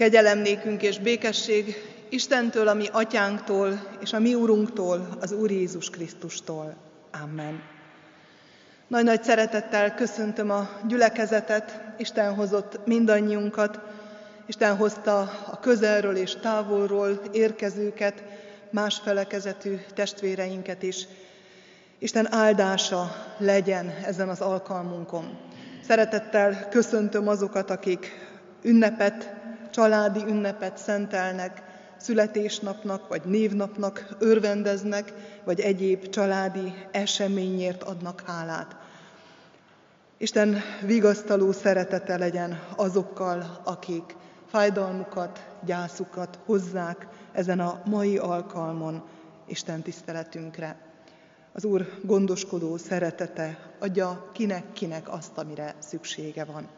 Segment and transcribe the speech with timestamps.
[0.00, 1.74] Kegyelem nékünk és békesség
[2.08, 6.74] Istentől, a mi atyánktól, és a mi úrunktól, az Úr Jézus Krisztustól.
[7.22, 7.62] Amen.
[8.86, 13.80] Nagy-nagy szeretettel köszöntöm a gyülekezetet, Isten hozott mindannyiunkat,
[14.46, 18.22] Isten hozta a közelről és távolról érkezőket,
[18.70, 21.06] más felekezetű testvéreinket is.
[21.98, 25.38] Isten áldása legyen ezen az alkalmunkon.
[25.86, 28.28] Szeretettel köszöntöm azokat, akik
[28.62, 29.39] ünnepet,
[29.70, 31.62] családi ünnepet szentelnek,
[31.96, 35.12] születésnapnak vagy névnapnak örvendeznek,
[35.44, 38.76] vagy egyéb családi eseményért adnak hálát.
[40.18, 40.56] Isten
[40.86, 49.02] vigasztaló szeretete legyen azokkal, akik fájdalmukat, gyászukat hozzák ezen a mai alkalmon
[49.46, 50.76] Isten tiszteletünkre.
[51.52, 56.68] Az Úr gondoskodó szeretete adja kinek-kinek azt, amire szüksége van.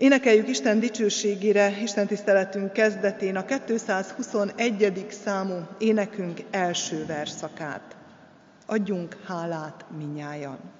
[0.00, 5.06] Énekeljük Isten dicsőségére, Isten tiszteletünk kezdetén a 221.
[5.24, 7.96] számú énekünk első verszakát.
[8.66, 10.79] Adjunk hálát minnyájan.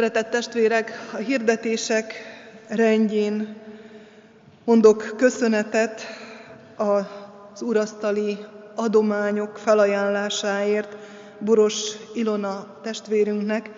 [0.00, 2.14] Szeretett testvérek, a hirdetések
[2.68, 3.56] rendjén
[4.64, 6.02] mondok köszönetet
[6.76, 8.38] az urasztali
[8.74, 10.96] adományok felajánlásáért
[11.38, 13.70] Boros Ilona testvérünknek,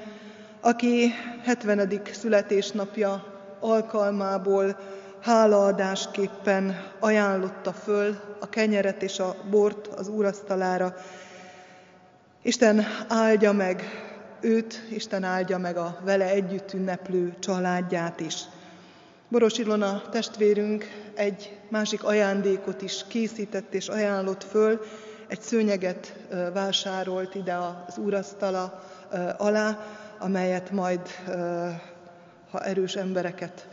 [0.61, 1.13] aki
[1.45, 2.01] 70.
[2.13, 3.25] születésnapja
[3.61, 4.79] alkalmából
[5.23, 10.95] hálaadásképpen ajánlotta föl a kenyeret és a bort az úrasztalára.
[12.43, 13.83] Isten áldja meg
[14.43, 18.45] őt, Isten áldja meg a vele együtt ünneplő családját is.
[19.29, 20.85] Boros Ilona testvérünk
[21.15, 24.81] egy másik ajándékot is készített és ajánlott föl,
[25.29, 26.15] egy szőnyeget
[26.53, 27.57] vásárolt ide
[27.87, 28.83] az úrasztala
[29.37, 29.79] alá,
[30.19, 31.01] amelyet majd,
[32.51, 33.69] ha erős embereket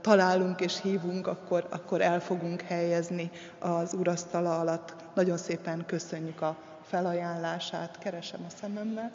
[0.00, 4.94] találunk és hívunk, akkor, akkor el fogunk helyezni az úrasztala alatt.
[5.14, 9.10] Nagyon szépen köszönjük a felajánlását, keresem a szememmel.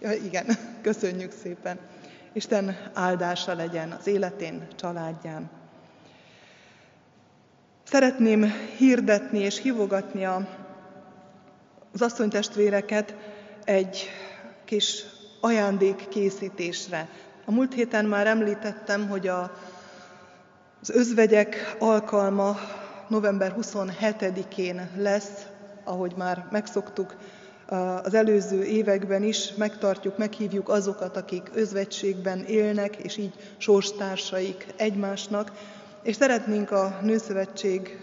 [0.00, 0.46] Ja, igen,
[0.82, 1.78] köszönjük szépen.
[2.32, 5.50] Isten áldása legyen az életén, családján.
[7.84, 10.48] Szeretném hirdetni és hívogatni a,
[11.92, 13.14] az asszonytestvéreket
[13.64, 14.08] egy
[14.64, 15.04] kis
[15.40, 17.08] ajándék készítésre.
[17.44, 19.56] A múlt héten már említettem, hogy a,
[20.80, 22.56] az özvegyek alkalma
[23.08, 25.46] november 27-én lesz,
[25.84, 27.16] ahogy már megszoktuk,
[28.02, 35.52] az előző években is megtartjuk, meghívjuk azokat, akik özvegységben élnek, és így sorstársaik egymásnak,
[36.02, 37.98] és szeretnénk a Nőszövetség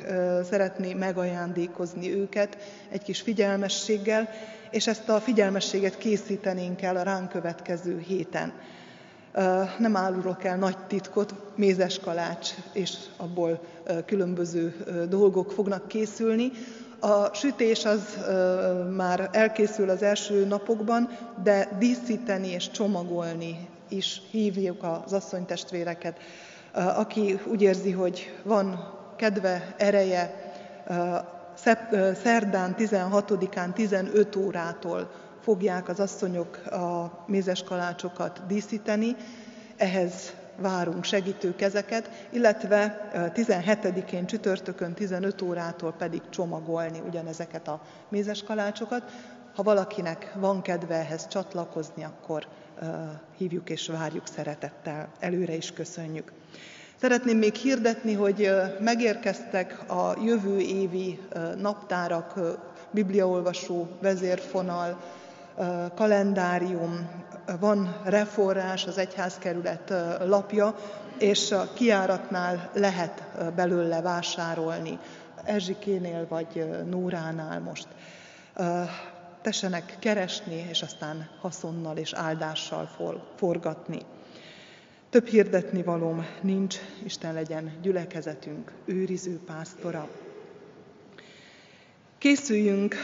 [0.49, 2.57] szeretné megajándékozni őket
[2.89, 4.29] egy kis figyelmességgel,
[4.71, 8.53] és ezt a figyelmességet készítenénk el a ránk következő héten.
[9.77, 13.61] Nem árulok el nagy titkot, mézes kalács, és abból
[14.05, 14.75] különböző
[15.09, 16.51] dolgok fognak készülni,
[17.01, 18.17] a sütés az
[18.95, 21.09] már elkészül az első napokban,
[21.43, 26.17] de díszíteni és csomagolni is hívjuk az asszonytestvéreket.
[26.73, 30.53] Aki úgy érzi, hogy van kedve, ereje,
[32.23, 39.15] szerdán 16-án 15 órától fogják az asszonyok a mézes kalácsokat díszíteni,
[39.77, 49.11] ehhez várunk segítő kezeket, illetve 17-én csütörtökön 15 órától pedig csomagolni ugyanezeket a mézes kalácsokat.
[49.55, 52.47] Ha valakinek van kedve ehhez csatlakozni, akkor
[53.37, 55.07] hívjuk és várjuk szeretettel.
[55.19, 56.31] Előre is köszönjük.
[56.95, 61.19] Szeretném még hirdetni, hogy megérkeztek a jövő évi
[61.57, 62.39] naptárak,
[62.91, 64.99] bibliaolvasó vezérfonal,
[65.95, 67.09] kalendárium,
[67.59, 69.93] van reforrás, az egyházkerület
[70.25, 70.75] lapja,
[71.17, 73.23] és a kiáratnál lehet
[73.55, 74.99] belőle vásárolni,
[75.43, 77.87] Erzsikénél vagy Nóránál most.
[79.41, 82.89] Tessenek keresni, és aztán haszonnal és áldással
[83.35, 83.99] forgatni.
[85.09, 90.07] Több hirdetni valóm nincs, Isten legyen gyülekezetünk, őriző pásztora.
[92.17, 92.95] Készüljünk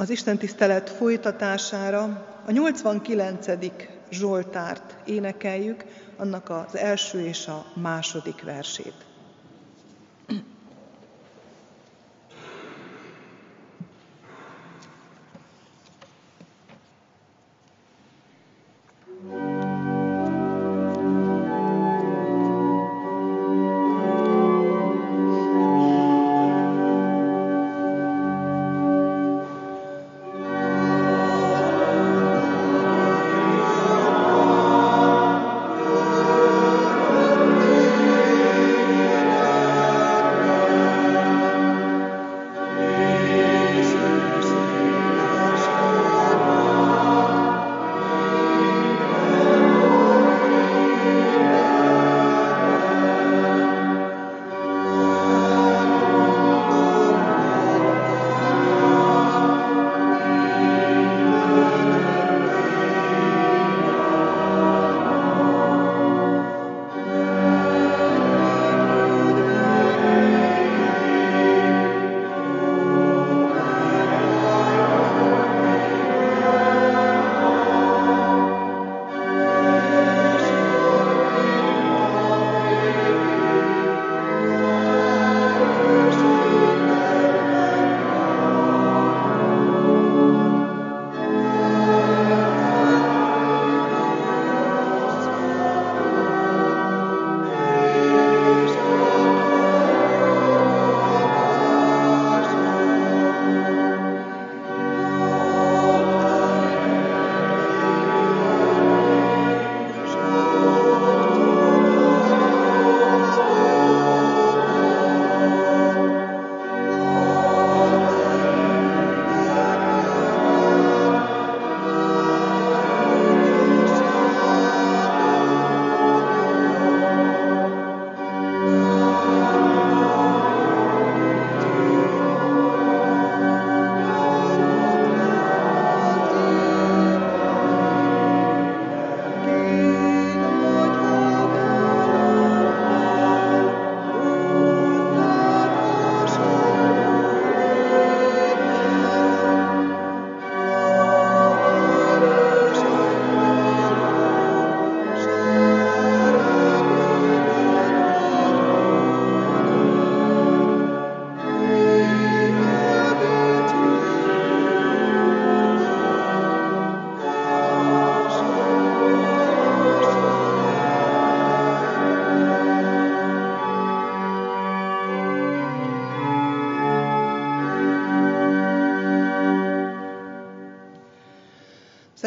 [0.00, 2.26] az Isten tisztelet folytatására.
[2.46, 3.46] A 89.
[4.10, 5.84] Zsoltárt énekeljük,
[6.16, 9.09] annak az első és a második versét.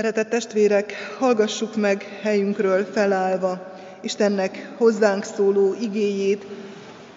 [0.03, 6.45] Szeretett testvérek, hallgassuk meg helyünkről felállva Istennek hozzánk szóló igéjét,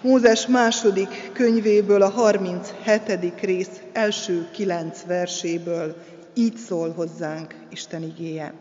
[0.01, 3.33] Mózes második könyvéből, a 37.
[3.41, 5.95] rész első kilenc verséből.
[6.33, 8.53] Így szól hozzánk Isten igéje.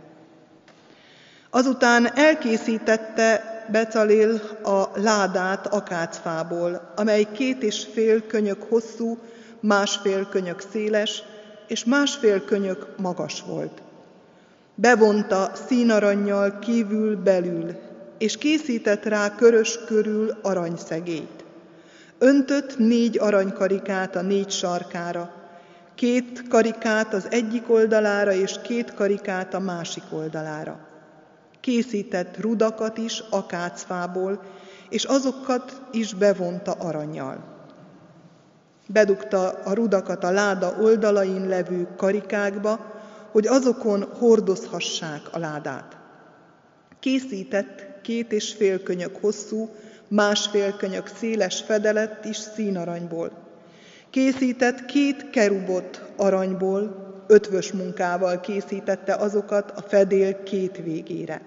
[1.50, 3.42] Azután elkészítette
[3.72, 9.18] Becalél a ládát akácfából, amely két és fél könyök hosszú,
[9.60, 11.22] másfél könyök széles,
[11.66, 13.84] és másfél könyök magas volt.
[14.78, 17.74] Bevonta színaranyjal kívül belül,
[18.18, 21.44] és készített rá körös körül aranyszegélyt.
[22.18, 25.32] Öntött négy aranykarikát a négy sarkára,
[25.94, 30.78] két karikát az egyik oldalára, és két karikát a másik oldalára.
[31.60, 34.42] Készített rudakat is akácfából,
[34.88, 37.44] és azokat is bevonta aranyjal.
[38.86, 42.94] Bedugta a rudakat a láda oldalain levő karikákba,
[43.36, 45.96] hogy azokon hordozhassák a ládát.
[47.00, 49.68] Készített két és fél könyök hosszú,
[50.08, 53.30] másfél könyök széles fedelet is színaranyból.
[54.10, 61.42] Készített két kerubot aranyból, ötvös munkával készítette azokat a fedél két végére.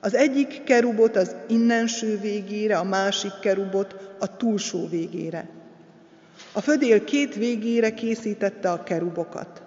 [0.00, 5.48] Az egyik kerubot az innenső végére, a másik kerubot a túlsó végére.
[6.52, 9.62] A födél két végére készítette a kerubokat.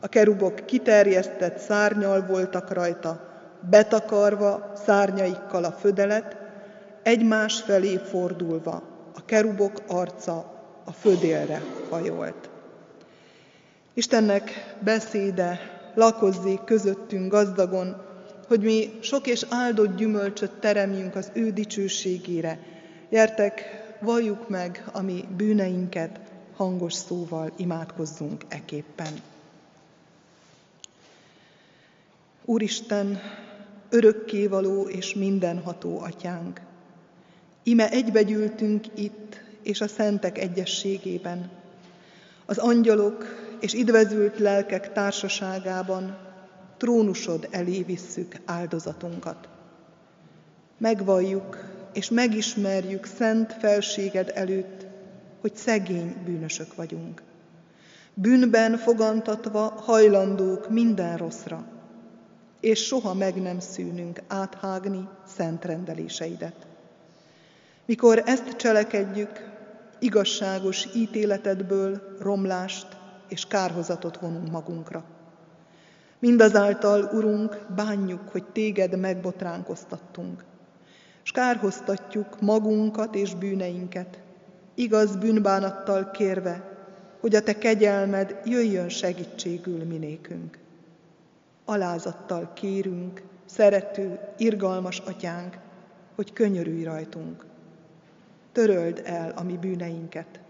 [0.00, 3.28] A kerubok kiterjesztett szárnyal voltak rajta,
[3.70, 6.36] betakarva szárnyaikkal a födelet,
[7.02, 8.82] egymás felé fordulva,
[9.14, 10.52] a kerubok arca
[10.84, 12.50] a födélre hajolt.
[13.94, 15.60] Istennek beszéde
[15.94, 17.96] lakozzék közöttünk gazdagon,
[18.48, 22.58] hogy mi sok és áldott gyümölcsöt teremjünk az ő dicsőségére.
[23.10, 23.62] Gyertek,
[24.00, 26.20] valljuk meg a mi bűneinket,
[26.56, 29.12] hangos szóval imádkozzunk eképpen.
[32.50, 33.18] Úristen,
[33.90, 36.60] örökkévaló és mindenható atyánk,
[37.62, 41.50] ime egybegyűltünk itt és a szentek egyességében,
[42.46, 43.24] az angyalok
[43.60, 46.18] és idvezült lelkek társaságában
[46.76, 49.48] trónusod elé visszük áldozatunkat.
[50.78, 54.86] Megvalljuk és megismerjük szent felséged előtt,
[55.40, 57.22] hogy szegény bűnösök vagyunk.
[58.14, 61.78] Bűnben fogantatva hajlandók minden rosszra,
[62.60, 66.66] és soha meg nem szűnünk áthágni szent rendeléseidet.
[67.86, 69.48] Mikor ezt cselekedjük,
[69.98, 72.86] igazságos ítéletedből romlást
[73.28, 75.04] és kárhozatot vonunk magunkra.
[76.18, 80.44] Mindazáltal, Urunk, bánjuk, hogy Téged megbotránkoztattunk,
[81.24, 84.18] és kárhoztatjuk magunkat és bűneinket,
[84.74, 86.78] igaz bűnbánattal kérve,
[87.20, 90.59] hogy a Te kegyelmed jöjjön segítségül minékünk.
[91.70, 95.58] Alázattal kérünk, szerető, irgalmas atyánk,
[96.14, 97.44] hogy könyörülj rajtunk.
[98.52, 100.40] Töröld el a mi bűneinket.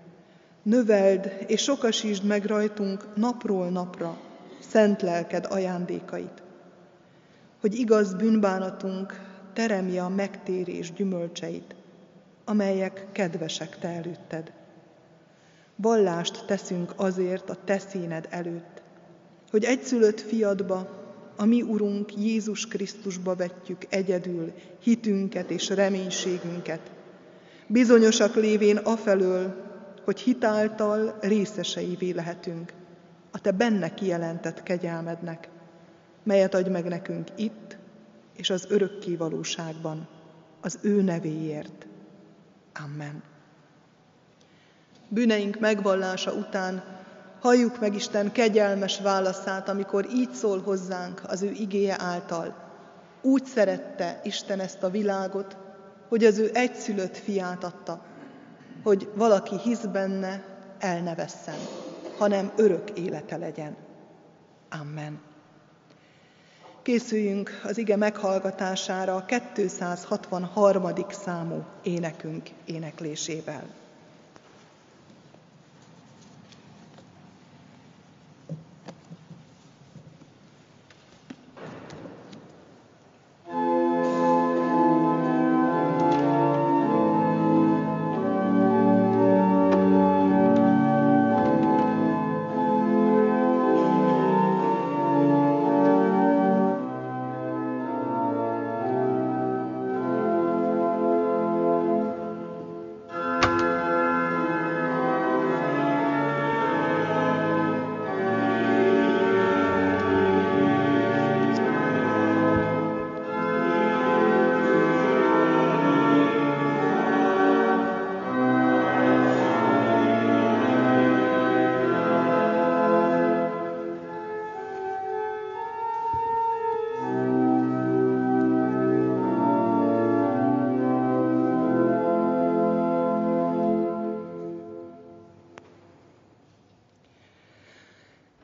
[0.63, 4.19] Növeld és sokasítsd meg rajtunk napról napra
[4.61, 6.43] szent lelked ajándékait,
[7.61, 9.21] hogy igaz bűnbánatunk
[9.53, 11.75] teremje a megtérés gyümölcseit,
[12.45, 14.53] amelyek kedvesek te előtted.
[15.77, 18.83] Vallást teszünk azért a te színed előtt,
[19.51, 20.99] hogy egyszülött fiadba,
[21.41, 26.91] a mi Urunk Jézus Krisztusba vetjük egyedül hitünket és reménységünket,
[27.67, 29.55] bizonyosak lévén afelől,
[30.05, 32.73] hogy hitáltal részeseivé lehetünk
[33.31, 35.49] a Te benne kijelentett kegyelmednek,
[36.23, 37.77] melyet adj meg nekünk itt
[38.37, 40.09] és az örökké valóságban,
[40.61, 41.87] az ő nevéért.
[42.85, 43.23] Amen.
[45.09, 47.00] Bűneink megvallása után
[47.41, 52.55] halljuk meg Isten kegyelmes válaszát, amikor így szól hozzánk az ő igéje által.
[53.23, 55.57] Úgy szerette Isten ezt a világot,
[56.09, 58.03] hogy az ő egyszülött fiát adta,
[58.83, 60.45] hogy valaki hisz benne,
[60.79, 61.59] el ne vesszen,
[62.19, 63.77] hanem örök élete legyen.
[64.81, 65.21] Amen.
[66.83, 69.25] Készüljünk az ige meghallgatására a
[69.55, 70.85] 263.
[71.11, 73.63] számú énekünk éneklésével.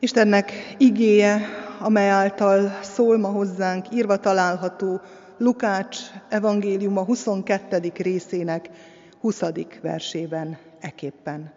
[0.06, 1.40] Istennek igéje,
[1.78, 5.00] amely által szól ma hozzánk, írva található
[5.38, 7.92] Lukács evangéliuma 22.
[7.96, 8.70] részének
[9.20, 9.42] 20.
[9.82, 11.52] versében eképpen.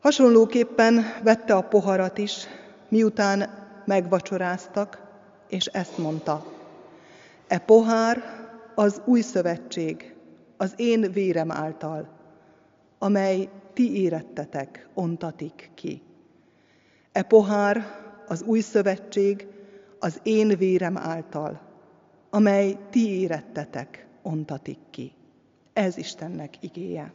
[0.00, 2.46] Hasonlóképpen vette a poharat is,
[2.88, 3.50] miután
[3.84, 5.00] megvacsoráztak,
[5.48, 6.46] és ezt mondta.
[7.48, 8.22] E pohár
[8.74, 10.14] az új szövetség,
[10.56, 12.08] az én vérem által,
[12.98, 16.06] amely ti érettetek, ontatik ki.
[17.18, 19.46] E pohár az új szövetség
[19.98, 21.60] az én vérem által,
[22.30, 25.12] amely ti érettetek, ontatik ki.
[25.72, 27.12] Ez Istennek igéje.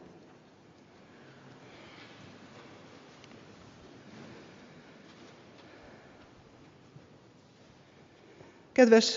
[8.72, 9.16] Kedves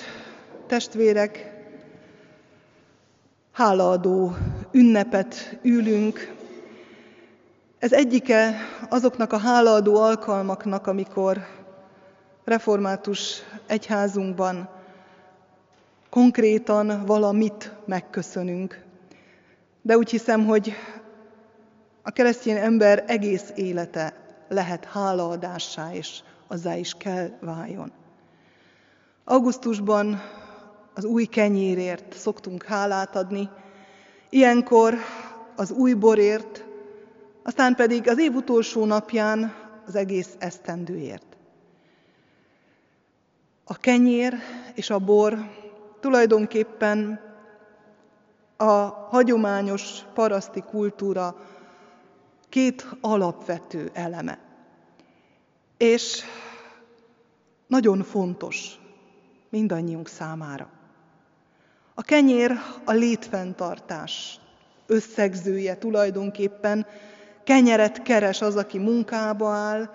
[0.67, 1.53] testvérek,
[3.51, 4.35] hálaadó
[4.71, 6.36] ünnepet ülünk,
[7.79, 8.55] ez egyike
[8.89, 11.45] azoknak a hálaadó alkalmaknak, amikor
[12.43, 14.69] református egyházunkban
[16.09, 18.83] konkrétan valamit megköszönünk.
[19.81, 20.73] De úgy hiszem, hogy
[22.01, 24.13] a keresztény ember egész élete
[24.47, 27.91] lehet hálaadássá, és azzá is kell váljon.
[29.23, 30.21] Augusztusban
[30.93, 33.49] az új kenyérért szoktunk hálát adni,
[34.29, 34.93] ilyenkor
[35.55, 36.66] az új borért,
[37.47, 39.53] aztán pedig az év utolsó napján
[39.85, 41.37] az egész esztendőért.
[43.63, 44.33] A kenyér
[44.73, 45.37] és a bor
[45.99, 47.19] tulajdonképpen
[48.57, 48.73] a
[49.09, 51.35] hagyományos paraszti kultúra
[52.49, 54.39] két alapvető eleme.
[55.77, 56.23] És
[57.67, 58.79] nagyon fontos
[59.49, 60.69] mindannyiunk számára.
[61.93, 62.51] A kenyér
[62.85, 64.39] a létfenntartás
[64.87, 66.85] összegzője tulajdonképpen,
[67.47, 69.89] kenyeret keres az, aki munkába áll,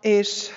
[0.00, 0.48] és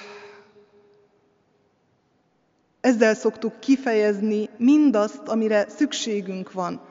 [2.82, 6.82] ezzel szoktuk kifejezni mindazt, amire szükségünk van,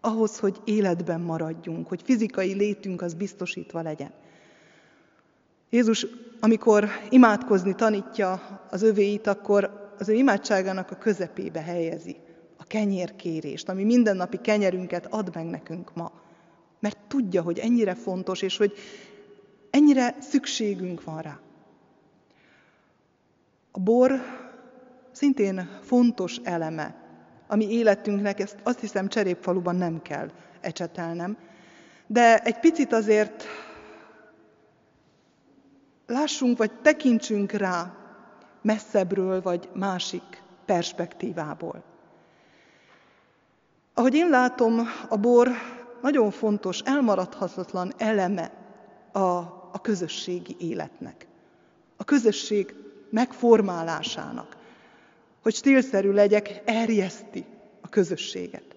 [0.00, 4.12] ahhoz, hogy életben maradjunk, hogy fizikai létünk az biztosítva legyen.
[5.70, 6.06] Jézus,
[6.40, 12.16] amikor imádkozni tanítja az övéit, akkor az ő imádságának a közepébe helyezi
[12.56, 16.12] a kenyérkérést, ami mindennapi kenyerünket ad meg nekünk ma.
[16.78, 18.72] Mert tudja, hogy ennyire fontos, és hogy
[19.70, 21.38] ennyire szükségünk van rá.
[23.70, 24.12] A bor
[25.12, 26.94] szintén fontos eleme
[27.46, 31.36] a mi életünknek, ezt azt hiszem cserépfaluban nem kell ecsetelnem,
[32.06, 33.44] de egy picit azért
[36.06, 37.94] lássunk, vagy tekintsünk rá
[38.62, 41.82] messzebbről, vagy másik perspektívából.
[43.94, 45.48] Ahogy én látom, a bor
[46.02, 48.52] nagyon fontos, elmaradhatatlan eleme
[49.12, 49.18] a,
[49.72, 51.26] a közösségi életnek,
[51.96, 52.74] a közösség
[53.10, 54.56] megformálásának
[55.48, 57.44] hogy stílszerű legyek, erjeszti
[57.80, 58.76] a közösséget.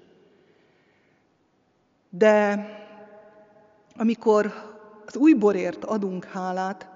[2.09, 2.65] De
[3.95, 4.53] amikor
[5.05, 6.89] az új borért adunk hálát,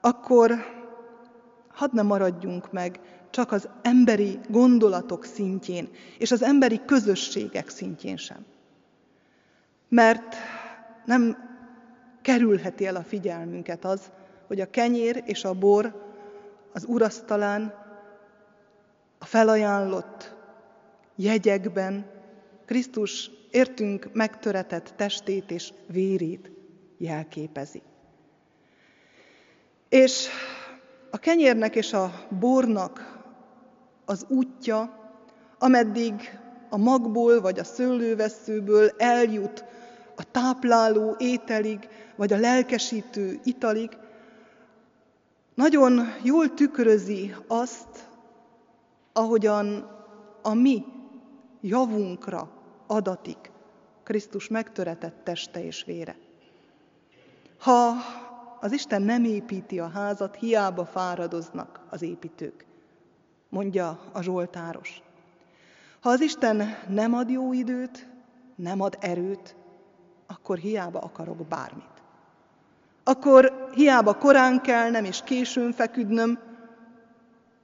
[0.00, 0.52] akkor
[1.68, 8.44] hadd ne maradjunk meg csak az emberi gondolatok szintjén, és az emberi közösségek szintjén sem.
[9.92, 10.36] Mert
[11.04, 11.36] nem
[12.22, 14.10] kerülheti el a figyelmünket az,
[14.46, 16.12] hogy a kenyér és a bor
[16.72, 17.74] az urasztalán
[19.18, 20.34] a felajánlott
[21.16, 22.06] jegyekben
[22.64, 26.50] Krisztus értünk megtöretett testét és vérét
[26.98, 27.82] jelképezi.
[29.88, 30.28] És
[31.10, 33.22] a kenyérnek és a bornak
[34.04, 35.10] az útja,
[35.58, 36.38] ameddig
[36.70, 39.64] a magból vagy a szőlőveszőből eljut
[40.22, 43.90] a tápláló ételig, vagy a lelkesítő italig,
[45.54, 48.08] nagyon jól tükrözi azt,
[49.12, 49.90] ahogyan
[50.42, 50.84] a mi
[51.60, 52.50] javunkra
[52.86, 53.50] adatik
[54.02, 56.16] Krisztus megtöretett teste és vére.
[57.58, 57.94] Ha
[58.60, 62.64] az Isten nem építi a házat, hiába fáradoznak az építők,
[63.48, 65.02] mondja a Zsoltáros.
[66.00, 68.08] Ha az Isten nem ad jó időt,
[68.54, 69.56] nem ad erőt,
[70.32, 72.02] akkor hiába akarok bármit.
[73.04, 76.38] Akkor hiába korán kell nem és későn feküdnöm,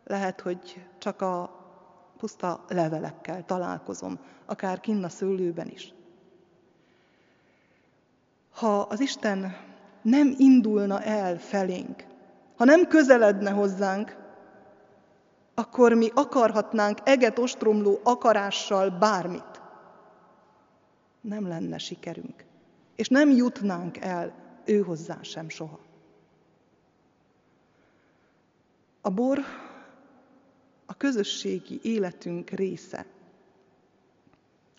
[0.04, 1.50] lehet, hogy csak a
[2.18, 5.92] puszta levelekkel találkozom, akár kinn a szőlőben is.
[8.50, 9.56] Ha az Isten
[10.02, 12.04] nem indulna el felénk,
[12.56, 14.16] ha nem közeledne hozzánk,
[15.54, 19.60] akkor mi akarhatnánk eget ostromló akarással bármit.
[21.20, 22.44] Nem lenne sikerünk,
[22.98, 24.34] és nem jutnánk el
[24.64, 25.78] ő hozzá sem soha.
[29.00, 29.38] A bor
[30.86, 33.06] a közösségi életünk része.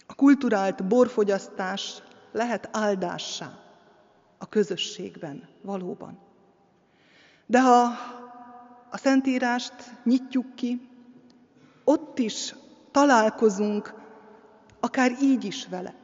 [0.08, 3.60] A kulturált borfogyasztás lehet áldássá
[4.38, 6.20] a közösségben, valóban.
[7.46, 7.84] De ha
[8.90, 10.90] a Szentírást nyitjuk ki,
[11.84, 12.56] ott is
[12.92, 13.94] találkozunk,
[14.80, 15.99] akár így is vele.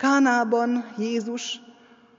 [0.00, 1.60] Kánában Jézus,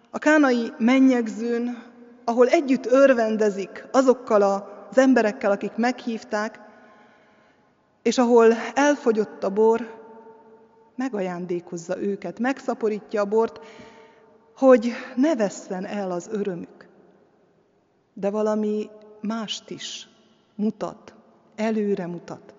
[0.10, 1.84] a kánai mennyegzőn,
[2.26, 4.42] ahol együtt örvendezik azokkal
[4.90, 6.60] az emberekkel, akik meghívták,
[8.02, 10.00] és ahol elfogyott a bor,
[10.96, 13.60] megajándékozza őket, megszaporítja a bort,
[14.56, 16.88] hogy ne vesszen el az örömük.
[18.14, 18.90] De valami
[19.22, 20.08] mást is
[20.56, 21.14] mutat
[21.56, 22.54] előre mutat.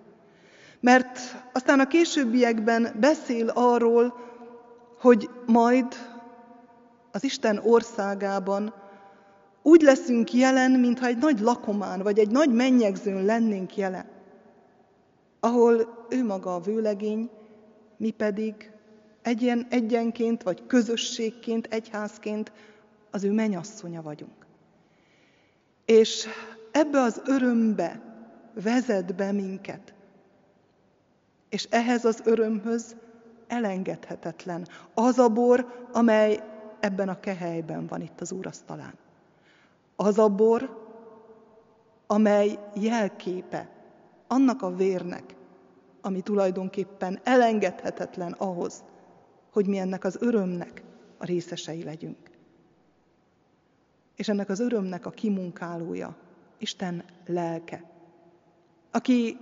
[0.79, 1.19] Mert
[1.53, 4.31] aztán a későbbiekben beszél arról,
[5.03, 5.85] hogy majd
[7.11, 8.73] az Isten országában
[9.61, 14.05] úgy leszünk jelen, mintha egy nagy lakomán vagy egy nagy mennyegzőn lennénk jelen,
[15.39, 17.29] ahol ő maga a vőlegény,
[17.97, 18.71] mi pedig
[19.21, 22.51] egyen, egyenként vagy közösségként, egyházként
[23.11, 24.45] az ő menyasszonya vagyunk.
[25.85, 26.27] És
[26.71, 28.01] ebbe az örömbe
[28.53, 29.93] vezet be minket.
[31.49, 32.95] És ehhez az örömhöz
[33.47, 36.43] elengedhetetlen az a bor, amely
[36.79, 38.93] ebben a kehelyben van itt az úrasztalán.
[39.95, 40.81] Az a bor,
[42.07, 43.69] amely jelképe
[44.27, 45.35] annak a vérnek,
[46.01, 48.83] ami tulajdonképpen elengedhetetlen ahhoz,
[49.51, 50.83] hogy mi ennek az örömnek
[51.17, 52.29] a részesei legyünk.
[54.15, 56.15] És ennek az örömnek a kimunkálója
[56.57, 57.83] Isten lelke,
[58.91, 59.37] aki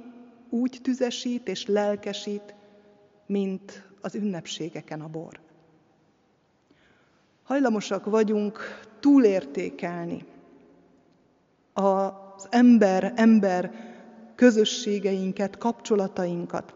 [0.50, 2.56] úgy tüzesít és lelkesít,
[3.26, 5.40] mint az ünnepségeken a bor.
[7.44, 8.60] Hajlamosak vagyunk
[9.00, 10.26] túlértékelni
[11.74, 13.72] az ember-ember
[14.36, 16.74] közösségeinket, kapcsolatainkat.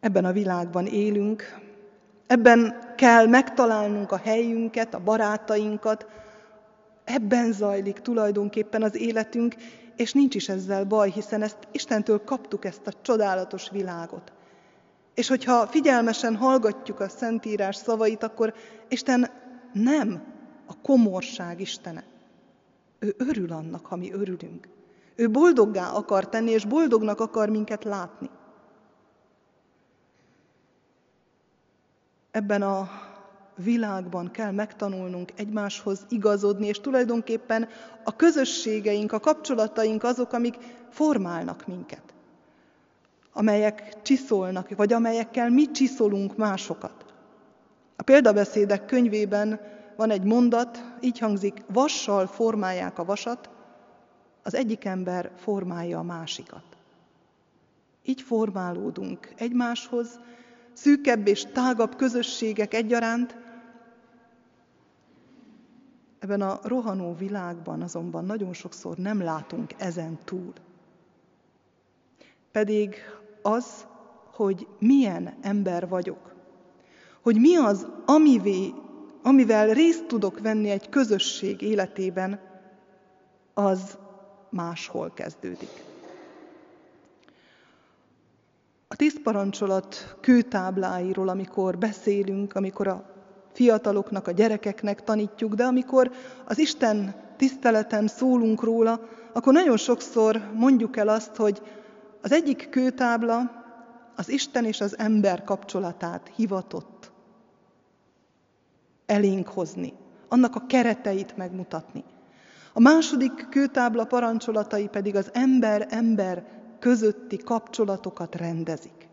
[0.00, 1.58] Ebben a világban élünk,
[2.26, 6.06] ebben kell megtalálnunk a helyünket, a barátainkat,
[7.04, 9.54] ebben zajlik tulajdonképpen az életünk,
[9.96, 14.32] és nincs is ezzel baj, hiszen ezt Istentől kaptuk ezt a csodálatos világot.
[15.14, 18.54] És hogyha figyelmesen hallgatjuk a Szentírás szavait, akkor
[18.88, 19.30] Isten
[19.72, 20.22] nem
[20.66, 22.04] a komorság Istene.
[22.98, 24.68] Ő örül annak, ha mi örülünk.
[25.14, 28.30] Ő boldoggá akar tenni, és boldognak akar minket látni.
[32.30, 32.88] Ebben a
[33.56, 37.68] világban kell megtanulnunk egymáshoz igazodni, és tulajdonképpen
[38.04, 40.56] a közösségeink, a kapcsolataink azok, amik
[40.90, 42.13] formálnak minket,
[43.36, 47.04] amelyek csiszolnak, vagy amelyekkel mi csiszolunk másokat.
[47.96, 49.60] A példabeszédek könyvében
[49.96, 53.50] van egy mondat, így hangzik, vassal formálják a vasat,
[54.42, 56.64] az egyik ember formálja a másikat.
[58.04, 60.20] Így formálódunk egymáshoz,
[60.72, 63.36] szűkebb és tágabb közösségek egyaránt,
[66.24, 70.52] Ebben a rohanó világban azonban nagyon sokszor nem látunk ezen túl.
[72.52, 72.94] Pedig
[73.46, 73.86] az,
[74.32, 76.34] hogy milyen ember vagyok,
[77.22, 78.72] hogy mi az, amivé,
[79.22, 82.40] amivel részt tudok venni egy közösség életében,
[83.54, 83.98] az
[84.50, 85.82] máshol kezdődik.
[88.88, 93.10] A tíz parancsolat kőtábláiról, amikor beszélünk, amikor a
[93.52, 96.10] fiataloknak, a gyerekeknek tanítjuk, de amikor
[96.44, 99.00] az Isten tiszteleten szólunk róla,
[99.32, 101.62] akkor nagyon sokszor mondjuk el azt, hogy
[102.24, 103.64] az egyik kőtábla
[104.16, 107.12] az Isten és az ember kapcsolatát hivatott
[109.06, 109.92] elénk hozni,
[110.28, 112.04] annak a kereteit megmutatni.
[112.72, 116.46] A második kőtábla parancsolatai pedig az ember-ember
[116.78, 119.08] közötti kapcsolatokat rendezik.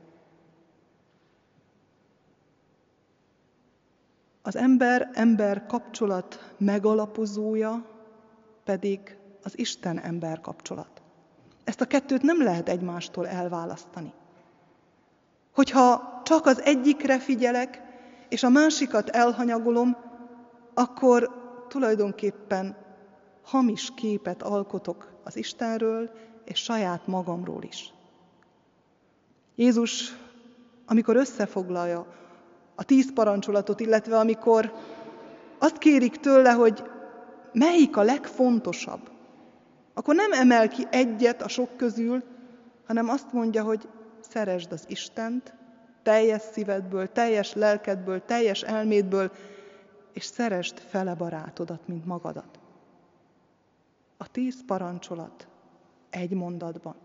[4.42, 7.86] Az ember-ember kapcsolat megalapozója
[8.64, 11.01] pedig az Isten-ember kapcsolat.
[11.64, 14.14] Ezt a kettőt nem lehet egymástól elválasztani.
[15.54, 17.82] Hogyha csak az egyikre figyelek,
[18.30, 19.98] és a másikat elhanyagolom,
[20.74, 21.30] akkor
[21.68, 22.76] tulajdonképpen
[23.44, 26.10] hamis képet alkotok az Istenről
[26.46, 27.94] és saját magamról is.
[29.56, 30.16] Jézus,
[30.86, 32.06] amikor összefoglalja
[32.76, 34.74] a tíz parancsolatot, illetve amikor
[35.58, 36.84] azt kérik tőle, hogy
[37.54, 39.10] melyik a legfontosabb,
[39.94, 42.24] akkor nem emel ki egyet a sok közül,
[42.86, 43.88] hanem azt mondja, hogy
[44.20, 45.54] szeresd az Istent,
[46.04, 49.32] teljes szívedből, teljes lelkedből, teljes elmédből,
[50.14, 52.60] és szeresd fele barátodat, mint magadat.
[54.18, 55.48] A tíz parancsolat
[56.10, 56.96] egy mondatban.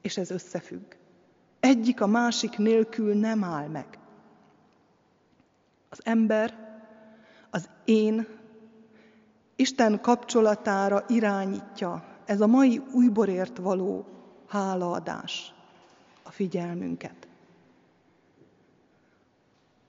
[0.00, 0.94] És ez összefügg.
[1.60, 3.98] Egyik a másik nélkül nem áll meg.
[5.88, 6.54] Az ember,
[7.50, 8.37] az én,
[9.60, 14.04] Isten kapcsolatára irányítja ez a mai újborért való
[14.48, 15.54] hálaadás
[16.22, 17.28] a figyelmünket.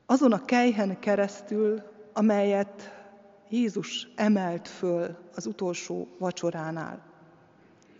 [0.05, 1.82] Azon a kejhen keresztül,
[2.13, 2.93] amelyet
[3.49, 7.01] Jézus emelt föl az utolsó vacsoránál,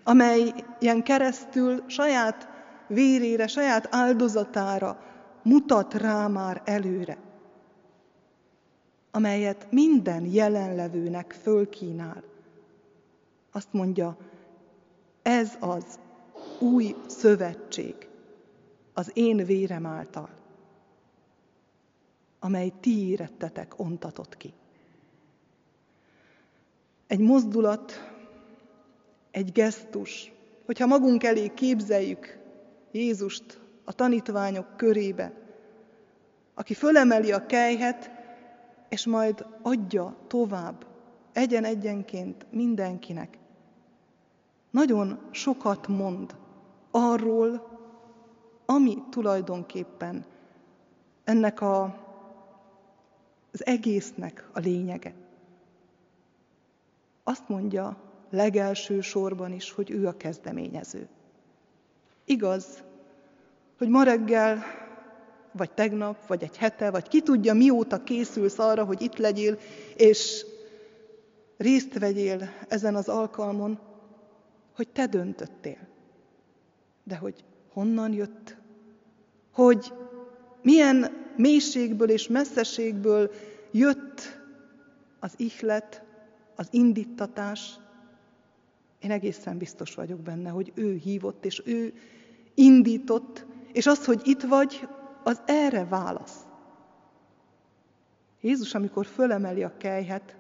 [0.04, 2.48] amelyen keresztül saját
[2.88, 5.00] vérére, saját áldozatára
[5.44, 7.18] mutat rá már előre
[9.12, 12.24] amelyet minden jelenlevőnek fölkínál.
[13.52, 14.18] Azt mondja,
[15.22, 16.00] ez az
[16.60, 18.08] új szövetség
[18.94, 20.30] az én vérem által,
[22.40, 24.54] amely ti érettetek ontatott ki.
[27.08, 28.12] Egy mozdulat,
[29.32, 30.32] egy gesztus,
[30.66, 32.38] hogyha magunk elé képzeljük
[32.92, 35.34] Jézust a tanítványok körébe,
[36.54, 38.19] aki fölemeli a kejhet,
[38.90, 40.86] és majd adja tovább,
[41.34, 43.38] egyen-egyenként mindenkinek.
[44.70, 46.36] Nagyon sokat mond
[46.92, 47.78] arról,
[48.66, 50.26] ami tulajdonképpen
[51.24, 51.84] ennek a,
[53.52, 55.14] az egésznek a lényege.
[57.24, 57.98] Azt mondja
[58.30, 61.08] legelső sorban is, hogy ő a kezdeményező.
[62.26, 62.84] Igaz,
[63.78, 64.64] hogy ma reggel,
[65.52, 69.58] vagy tegnap, vagy egy hete, vagy ki tudja, mióta készülsz arra, hogy itt legyél,
[69.96, 70.46] és
[71.58, 73.80] részt vegyél ezen az alkalmon,
[74.76, 75.88] hogy te döntöttél.
[77.04, 78.58] De hogy honnan jött,
[79.52, 79.94] hogy
[80.62, 83.32] milyen mélységből és messzeségből
[83.72, 84.40] jött
[85.20, 86.04] az ihlet,
[86.56, 87.80] az indítatás,
[89.00, 91.94] én egészen biztos vagyok benne, hogy ő hívott, és ő
[92.54, 94.88] indított, és az, hogy itt vagy,
[95.24, 96.38] az erre válasz.
[98.42, 100.36] Jézus, amikor fölemeli a kejhet,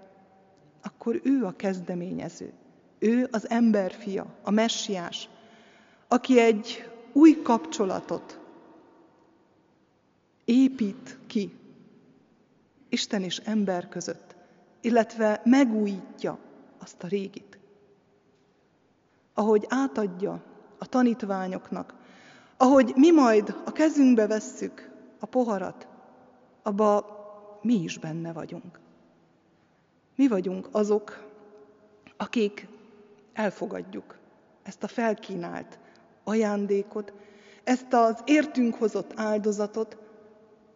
[0.81, 2.53] akkor ő a kezdeményező.
[2.99, 5.29] Ő az emberfia, a messiás,
[6.07, 8.39] aki egy új kapcsolatot
[10.45, 11.57] épít ki
[12.89, 14.35] Isten és ember között,
[14.81, 16.37] illetve megújítja
[16.77, 17.59] azt a régit.
[19.33, 20.43] Ahogy átadja
[20.77, 21.93] a tanítványoknak,
[22.61, 25.87] ahogy mi majd a kezünkbe vesszük a poharat,
[26.63, 27.05] abba
[27.61, 28.79] mi is benne vagyunk.
[30.15, 31.27] Mi vagyunk azok,
[32.17, 32.67] akik
[33.33, 34.17] elfogadjuk
[34.63, 35.79] ezt a felkínált
[36.23, 37.13] ajándékot,
[37.63, 39.97] ezt az értünk hozott áldozatot,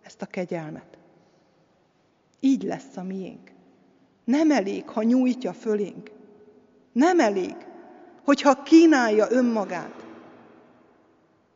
[0.01, 0.97] ezt a kegyelmet.
[2.39, 3.51] Így lesz a miénk.
[4.23, 6.11] Nem elég, ha nyújtja fölénk.
[6.91, 7.55] Nem elég,
[8.23, 10.02] hogyha kínálja önmagát.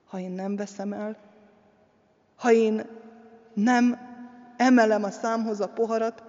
[0.08, 1.18] Ha én nem veszem el,
[2.36, 2.86] ha én
[3.54, 3.98] nem
[4.58, 6.24] emelem a számhoz a poharat,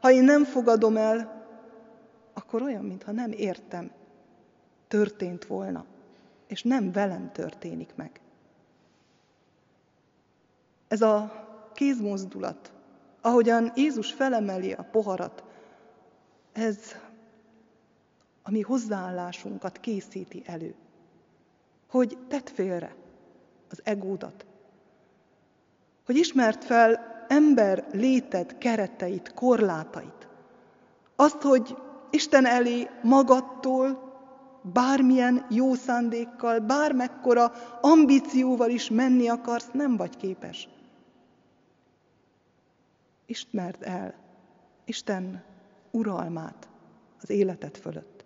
[0.00, 1.44] ha én nem fogadom el,
[2.32, 3.90] akkor olyan, mintha nem értem,
[4.88, 5.84] történt volna,
[6.46, 8.20] és nem velem történik meg.
[10.88, 11.32] Ez a
[11.74, 12.72] kézmozdulat,
[13.20, 15.44] ahogyan Jézus felemeli a poharat,
[16.52, 16.78] ez
[18.42, 20.74] a mi hozzáállásunkat készíti elő.
[21.88, 22.94] Hogy tedd félre
[23.70, 24.46] az egódat.
[26.06, 30.28] Hogy ismert fel ember léted kereteit, korlátait.
[31.16, 31.76] Azt, hogy
[32.10, 34.08] Isten elé magadtól,
[34.62, 40.68] bármilyen jó szándékkal, bármekkora ambícióval is menni akarsz, nem vagy képes.
[43.26, 44.14] Ismerd el
[44.84, 45.42] Isten
[45.90, 46.68] uralmát
[47.22, 48.24] az életed fölött.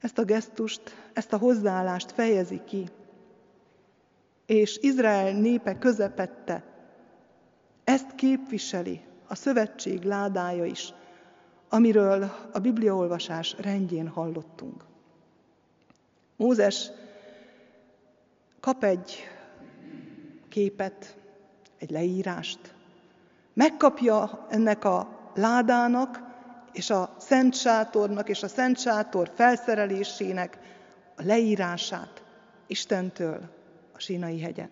[0.00, 2.88] Ezt a gesztust, ezt a hozzáállást fejezi ki,
[4.50, 6.62] és Izrael népe közepette.
[7.84, 10.92] Ezt képviseli a szövetség ládája is,
[11.68, 14.84] amiről a bibliaolvasás rendjén hallottunk.
[16.36, 16.90] Mózes
[18.60, 19.16] kap egy
[20.48, 21.16] képet,
[21.78, 22.74] egy leírást,
[23.52, 26.20] megkapja ennek a ládának
[26.72, 30.58] és a Szent Sátornak és a Szent Sátor felszerelésének
[31.16, 32.22] a leírását
[32.66, 33.58] Istentől
[34.00, 34.70] a Sínai hegyen.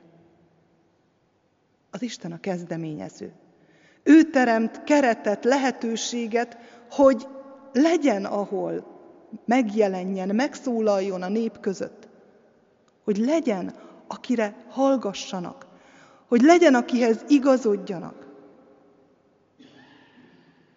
[1.90, 3.32] Az Isten a kezdeményező.
[4.02, 6.56] Ő teremt keretet, lehetőséget,
[6.90, 7.26] hogy
[7.72, 8.86] legyen, ahol
[9.44, 12.08] megjelenjen, megszólaljon a nép között.
[13.04, 13.74] Hogy legyen,
[14.06, 15.66] akire hallgassanak.
[16.26, 18.26] Hogy legyen, akihez igazodjanak.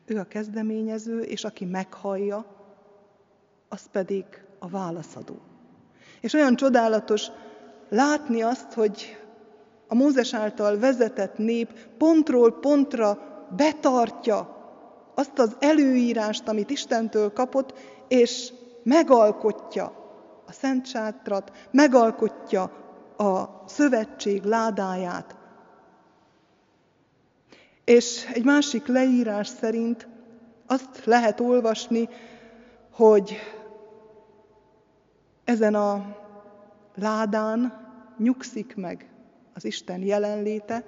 [0.06, 2.46] Ő a kezdeményező, és aki meghallja,
[3.70, 4.26] az pedig
[4.60, 5.40] a válaszadó.
[6.22, 7.28] És olyan csodálatos
[7.92, 9.18] látni azt, hogy
[9.88, 13.18] a Mózes által vezetett nép pontról pontra
[13.56, 14.60] betartja
[15.16, 17.74] azt az előírást, amit Istentől kapott,
[18.08, 19.84] és megalkotja
[20.48, 22.62] a Szent Sátrat, megalkotja
[23.18, 25.36] a szövetség ládáját,
[27.84, 30.08] és egy másik leírás szerint
[30.68, 32.10] azt lehet olvasni,
[32.92, 33.38] hogy
[35.44, 36.16] ezen a
[36.96, 37.81] ládán
[38.22, 39.10] nyugszik meg
[39.54, 40.84] az Isten jelenléte,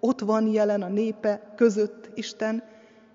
[0.00, 2.62] ott van jelen a népe között Isten,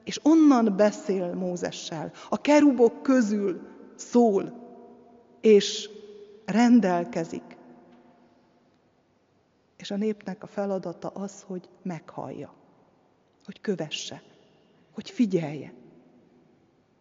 [0.03, 2.11] és onnan beszél Mózessel.
[2.29, 3.61] A kerubok közül
[3.95, 4.53] szól,
[5.41, 5.89] és
[6.45, 7.57] rendelkezik.
[9.77, 12.53] És a népnek a feladata az, hogy meghallja,
[13.45, 14.21] hogy kövesse,
[14.91, 15.73] hogy figyelje.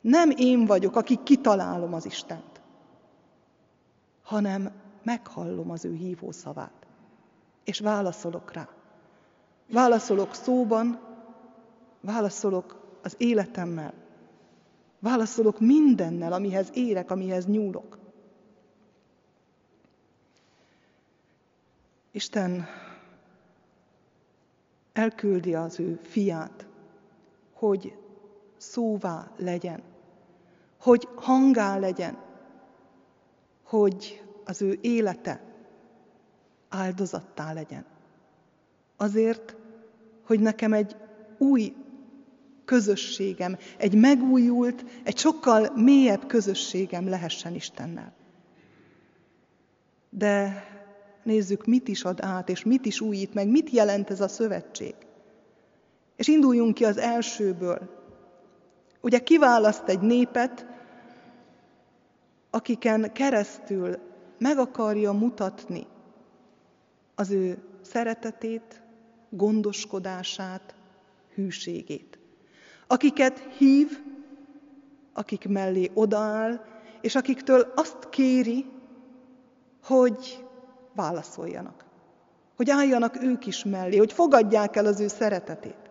[0.00, 2.60] Nem én vagyok, aki kitalálom az Istent,
[4.22, 4.72] hanem
[5.02, 6.86] meghallom az ő hívó szavát,
[7.64, 8.68] és válaszolok rá.
[9.72, 11.00] Válaszolok szóban,
[12.00, 13.94] válaszolok az életemmel,
[14.98, 17.98] válaszolok mindennel, amihez érek, amihez nyúlok.
[22.10, 22.66] Isten
[24.92, 26.66] elküldi az ő fiát,
[27.52, 27.96] hogy
[28.56, 29.82] szóvá legyen,
[30.80, 32.18] hogy hangá legyen,
[33.62, 35.40] hogy az ő élete
[36.68, 37.84] áldozattá legyen.
[38.96, 39.56] Azért,
[40.26, 40.96] hogy nekem egy
[41.38, 41.74] új
[42.64, 48.12] közösségem, egy megújult, egy sokkal mélyebb közösségem lehessen Istennel.
[50.10, 50.64] De
[51.22, 54.94] nézzük, mit is ad át, és mit is újít meg, mit jelent ez a szövetség.
[56.16, 57.78] És induljunk ki az elsőből.
[59.00, 60.66] Ugye kiválaszt egy népet,
[62.50, 63.98] akiken keresztül
[64.40, 65.86] meg akarja mutatni
[67.14, 68.82] az ő szeretetét,
[69.30, 70.74] gondoskodását,
[71.34, 72.18] hűségét.
[72.86, 74.00] Akiket hív,
[75.12, 76.64] akik mellé odaáll,
[77.00, 78.66] és akiktől azt kéri,
[79.82, 80.44] hogy
[80.94, 81.84] válaszoljanak.
[82.56, 85.90] Hogy álljanak ők is mellé, hogy fogadják el az ő szeretetét.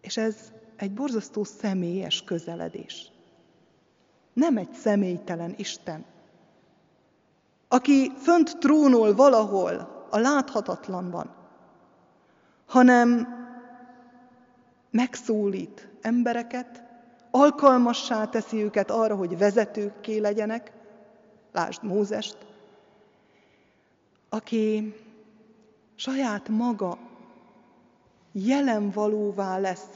[0.00, 3.12] És ez egy borzasztó személyes közeledés.
[4.36, 6.04] Nem egy személytelen Isten,
[7.68, 11.34] aki fönt trónol valahol a láthatatlanban,
[12.66, 13.28] hanem
[14.90, 16.82] megszólít embereket,
[17.30, 20.72] alkalmassá teszi őket arra, hogy vezetőkké legyenek,
[21.52, 22.36] lásd Mózest,
[24.28, 24.94] aki
[25.94, 26.98] saját maga
[28.32, 29.88] jelen valóvá lesz,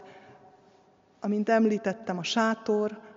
[1.20, 3.09] amint említettem, a sátor,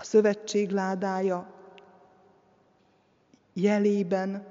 [0.00, 1.52] a szövetség ládája
[3.52, 4.46] jelében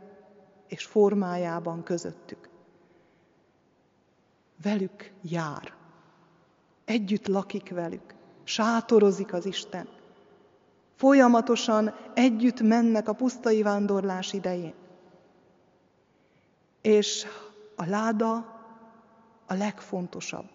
[0.68, 2.50] és formájában közöttük.
[4.62, 5.74] Velük jár,
[6.86, 9.88] együtt lakik velük, sátorozik az Isten.
[10.96, 14.74] Folyamatosan együtt mennek a pusztai vándorlás idején.
[16.82, 17.26] És
[17.76, 18.36] a láda
[19.48, 20.50] a legfontosabb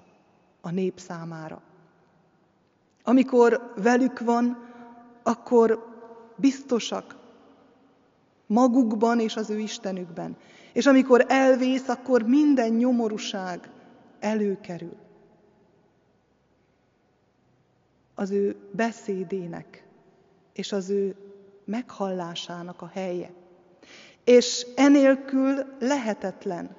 [0.61, 1.63] a nép számára.
[3.03, 4.64] Amikor velük van,
[5.25, 5.93] akkor
[6.37, 7.17] biztosak
[8.47, 10.37] magukban és az ő Istenükben.
[10.73, 13.71] És amikor elvész, akkor minden nyomorúság
[14.21, 14.97] előkerül.
[18.15, 19.85] Az ő beszédének
[20.53, 21.15] és az ő
[21.65, 23.31] meghallásának a helye.
[24.25, 26.77] És enélkül lehetetlen,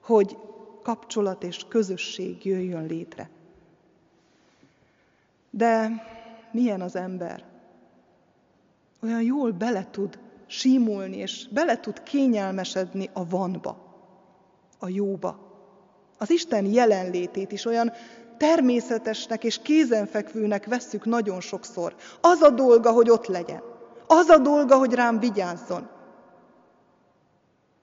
[0.00, 0.36] hogy
[0.82, 3.30] kapcsolat és közösség jöjjön létre.
[5.50, 6.02] De
[6.52, 7.44] milyen az ember?
[9.02, 13.76] Olyan jól bele tud símulni, és bele tud kényelmesedni a vanba,
[14.78, 15.48] a jóba.
[16.18, 17.92] Az Isten jelenlétét is olyan
[18.36, 21.94] természetesnek és kézenfekvőnek vesszük nagyon sokszor.
[22.20, 23.62] Az a dolga, hogy ott legyen.
[24.06, 25.88] Az a dolga, hogy rám vigyázzon.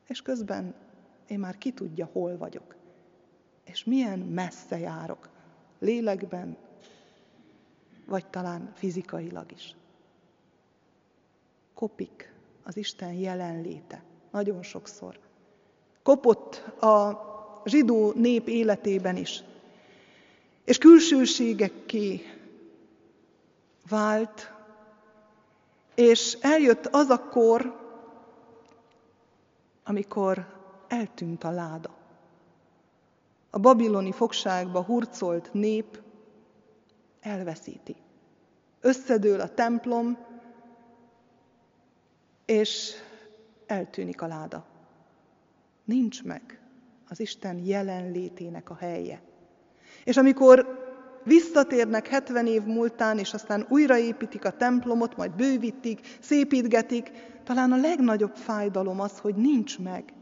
[0.08, 0.76] És közben
[1.28, 2.76] én már ki tudja, hol vagyok.
[3.66, 5.30] És milyen messze járok.
[5.80, 6.58] Lélekben,
[8.08, 9.76] vagy talán fizikailag is.
[11.74, 12.34] Kopik
[12.64, 14.04] az Isten jelenléte.
[14.32, 15.20] Nagyon sokszor.
[16.04, 17.26] Kopott a
[17.66, 19.44] zsidó nép életében is.
[20.64, 22.22] És külsőségekké
[23.90, 24.52] vált,
[25.96, 27.86] és eljött az a kor,
[29.84, 30.46] amikor
[30.88, 31.96] eltűnt a láda.
[33.50, 36.02] A babiloni fogságba hurcolt nép
[37.28, 37.96] elveszíti.
[38.82, 40.18] Összedől a templom,
[42.46, 42.94] és
[43.66, 44.66] eltűnik a láda.
[45.86, 46.60] Nincs meg
[47.10, 49.22] az Isten jelenlétének a helye.
[50.04, 50.86] És amikor
[51.24, 57.12] visszatérnek 70 év múltán, és aztán újraépítik a templomot, majd bővítik, szépítgetik,
[57.44, 60.14] talán a legnagyobb fájdalom az, hogy nincs meg.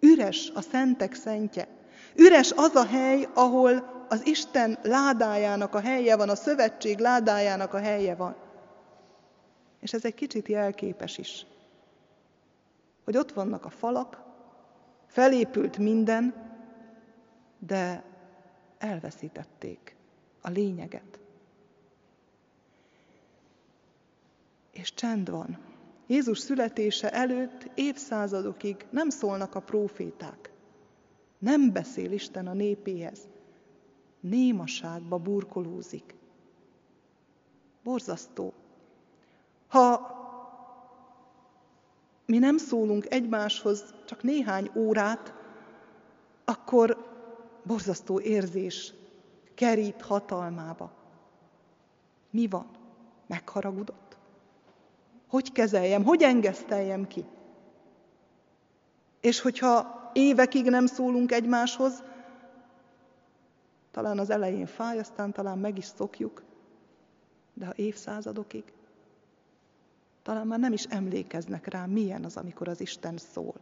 [0.00, 1.68] Üres a szentek szentje.
[2.16, 7.78] Üres az a hely, ahol az Isten ládájának a helye van, a szövetség ládájának a
[7.78, 8.36] helye van.
[9.80, 11.46] És ez egy kicsit jelképes is,
[13.04, 14.22] hogy ott vannak a falak,
[15.06, 16.34] felépült minden,
[17.58, 18.04] de
[18.78, 19.96] elveszítették
[20.40, 21.18] a lényeget.
[24.72, 25.58] És csend van.
[26.06, 30.50] Jézus születése előtt évszázadokig nem szólnak a próféták.
[31.38, 33.28] Nem beszél Isten a népéhez.
[34.20, 36.14] Némaságba burkolózik.
[37.82, 38.52] Borzasztó.
[39.68, 40.16] Ha
[42.26, 45.34] mi nem szólunk egymáshoz csak néhány órát,
[46.44, 47.06] akkor
[47.62, 48.92] borzasztó érzés
[49.54, 50.92] kerít hatalmába.
[52.30, 52.66] Mi van?
[53.26, 54.16] Megharagudott?
[55.28, 57.24] Hogy kezeljem, hogy engeszteljem ki?
[59.20, 62.02] És hogyha évekig nem szólunk egymáshoz,
[63.90, 66.42] talán az elején fáj, aztán talán meg is szokjuk,
[67.54, 68.72] de ha évszázadokig,
[70.22, 73.54] talán már nem is emlékeznek rá, milyen az, amikor az Isten szól.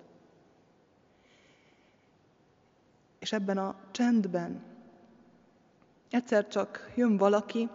[3.18, 4.62] És ebben a csendben
[6.10, 7.68] egyszer csak jön valaki,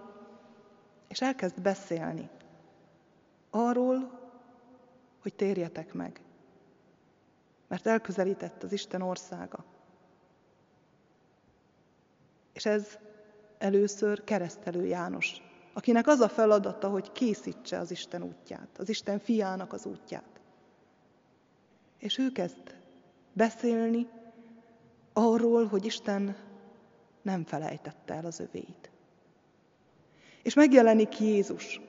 [1.08, 2.30] és elkezd beszélni
[3.50, 4.20] arról,
[5.22, 6.22] hogy térjetek meg,
[7.68, 9.64] mert elközelített az Isten országa.
[12.54, 12.98] És ez
[13.58, 15.42] először keresztelő János,
[15.74, 20.40] akinek az a feladata, hogy készítse az Isten útját, az Isten fiának az útját.
[21.98, 22.76] És ő kezd
[23.34, 24.08] beszélni
[25.14, 26.36] arról, hogy Isten
[27.22, 28.90] nem felejtette el az övéit.
[30.44, 31.82] És megjelenik Jézus.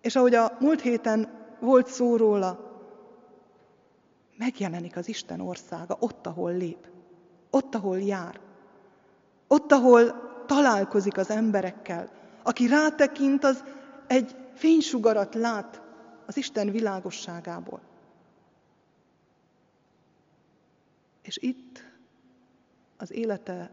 [0.00, 2.70] És ahogy a múlt héten volt szó róla,
[4.36, 6.88] megjelenik az Isten országa ott, ahol lép,
[7.50, 8.40] ott, ahol jár,
[9.52, 12.10] ott, ahol találkozik az emberekkel.
[12.42, 13.64] Aki rátekint, az
[14.06, 15.82] egy fénysugarat lát
[16.26, 17.80] az Isten világosságából.
[21.22, 21.84] És itt
[22.96, 23.70] az élete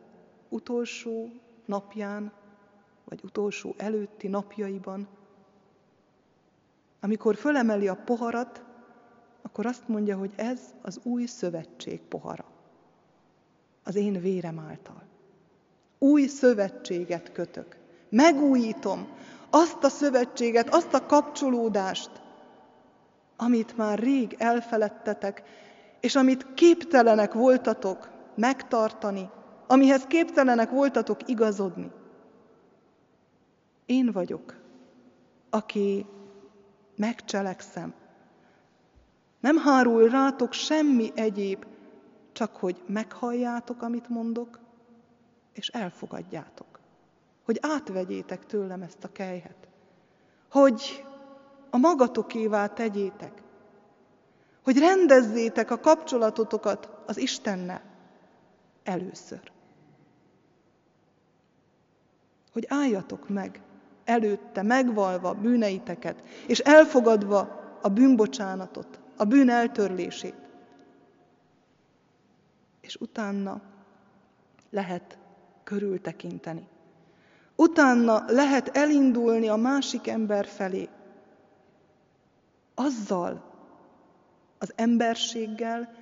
[0.49, 1.29] utolsó
[1.65, 2.31] napján,
[3.05, 5.07] vagy utolsó előtti napjaiban,
[6.99, 8.63] amikor fölemeli a poharat,
[9.41, 12.45] akkor azt mondja, hogy ez az új szövetség pohara.
[13.83, 15.07] Az én vérem által.
[15.99, 17.77] Új szövetséget kötök.
[18.09, 19.07] Megújítom
[19.49, 22.11] azt a szövetséget, azt a kapcsolódást,
[23.37, 25.43] amit már rég elfeledtetek,
[25.99, 29.29] és amit képtelenek voltatok megtartani,
[29.67, 31.91] amihez képtelenek voltatok igazodni.
[33.85, 34.55] Én vagyok,
[35.49, 36.05] aki
[36.95, 37.93] megcselekszem.
[39.39, 41.65] Nem hárul rátok semmi egyéb,
[42.31, 44.59] csak hogy meghalljátok, amit mondok,
[45.59, 46.79] és elfogadjátok.
[47.45, 49.67] Hogy átvegyétek tőlem ezt a kejhet.
[50.51, 51.05] Hogy
[51.69, 53.41] a magatokévá tegyétek.
[54.63, 57.81] Hogy rendezzétek a kapcsolatotokat az Istennel
[58.83, 59.51] először.
[62.51, 63.61] Hogy álljatok meg
[64.05, 70.35] előtte, megvalva bűneiteket, és elfogadva a bűnbocsánatot, a bűn eltörlését.
[72.81, 73.61] És utána
[74.69, 75.17] lehet
[75.69, 76.67] körültekinteni.
[77.55, 80.89] Utána lehet elindulni a másik ember felé.
[82.75, 83.43] Azzal
[84.57, 85.93] az emberséggel,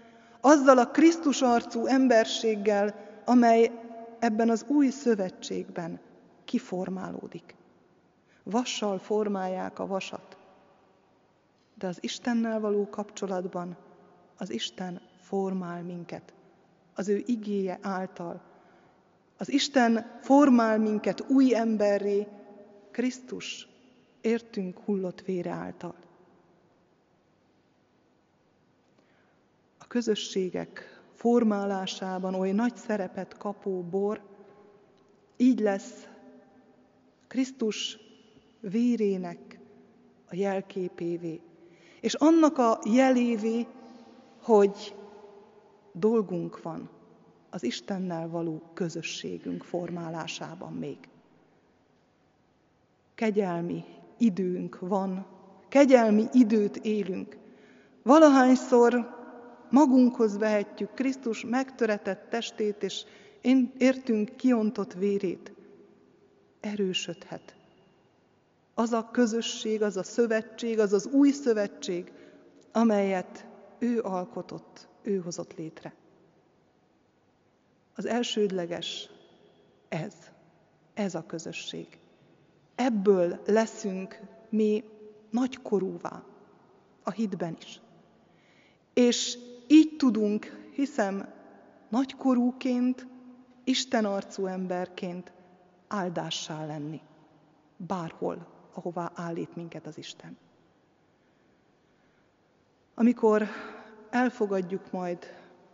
[0.41, 2.95] azzal a Krisztus arcú emberséggel,
[3.25, 3.71] amely
[4.19, 5.99] ebben az új szövetségben
[6.45, 7.55] kiformálódik.
[8.43, 10.37] Vassal formálják a vasat,
[11.75, 13.77] de az Istennel való kapcsolatban
[14.37, 16.33] az Isten formál minket,
[16.95, 18.41] az ő igéje által,
[19.37, 22.27] az Isten formál minket új emberré,
[22.91, 23.67] Krisztus
[24.21, 25.95] értünk hullott vére által.
[29.77, 34.21] A közösségek formálásában oly nagy szerepet kapó bor,
[35.37, 36.07] így lesz
[37.27, 37.97] Krisztus
[38.59, 39.59] vérének
[40.29, 41.41] a jelképévé,
[42.01, 43.67] és annak a jelévé,
[44.41, 44.95] hogy
[45.91, 46.96] dolgunk van
[47.49, 50.97] az Istennel való közösségünk formálásában még.
[53.15, 53.83] Kegyelmi
[54.17, 55.25] időnk van,
[55.69, 57.37] kegyelmi időt élünk.
[58.03, 59.15] Valahányszor
[59.69, 63.03] magunkhoz vehetjük Krisztus megtöretett testét, és
[63.77, 65.51] értünk kiontott vérét.
[66.59, 67.55] Erősödhet.
[68.73, 72.11] Az a közösség, az a szövetség, az az új szövetség,
[72.71, 73.45] amelyet
[73.79, 75.93] ő alkotott, ő hozott létre.
[77.97, 79.09] Az elsődleges
[79.89, 80.13] ez,
[80.93, 81.99] ez a közösség.
[82.75, 84.19] Ebből leszünk
[84.49, 84.83] mi
[85.29, 86.23] nagykorúvá,
[87.03, 87.81] a hitben is.
[88.93, 89.37] És
[89.67, 91.33] így tudunk, hiszem,
[91.89, 93.07] nagykorúként,
[93.63, 95.31] Isten arcú emberként
[95.87, 97.01] áldássá lenni.
[97.77, 100.37] Bárhol, ahová állít minket az Isten.
[102.99, 103.47] amikor
[104.09, 105.17] elfogadjuk majd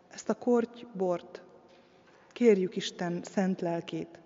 [0.10, 1.43] ezt a kortybort,
[2.34, 4.20] kérjük Isten szent lelkét,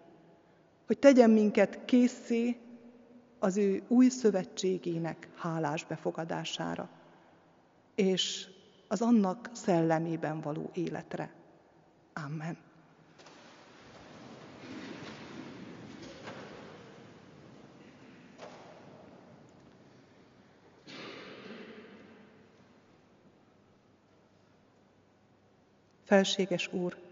[0.85, 2.57] hogy tegyen minket készé
[3.39, 6.89] az ő új szövetségének hálás befogadására,
[7.95, 8.47] és
[8.87, 11.33] az annak szellemében való életre.
[12.13, 12.57] Amen.
[26.03, 27.06] Felséges Úr,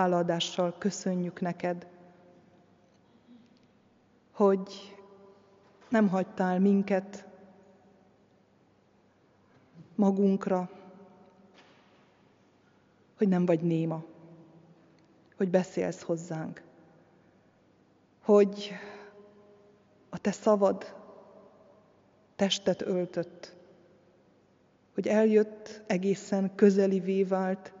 [0.00, 1.86] hálaadással köszönjük neked,
[4.30, 4.96] hogy
[5.88, 7.26] nem hagytál minket
[9.94, 10.70] magunkra,
[13.16, 14.04] hogy nem vagy néma,
[15.36, 16.62] hogy beszélsz hozzánk,
[18.22, 18.72] hogy
[20.08, 20.94] a te szavad
[22.36, 23.54] testet öltött,
[24.94, 27.72] hogy eljött, egészen közelivé vált,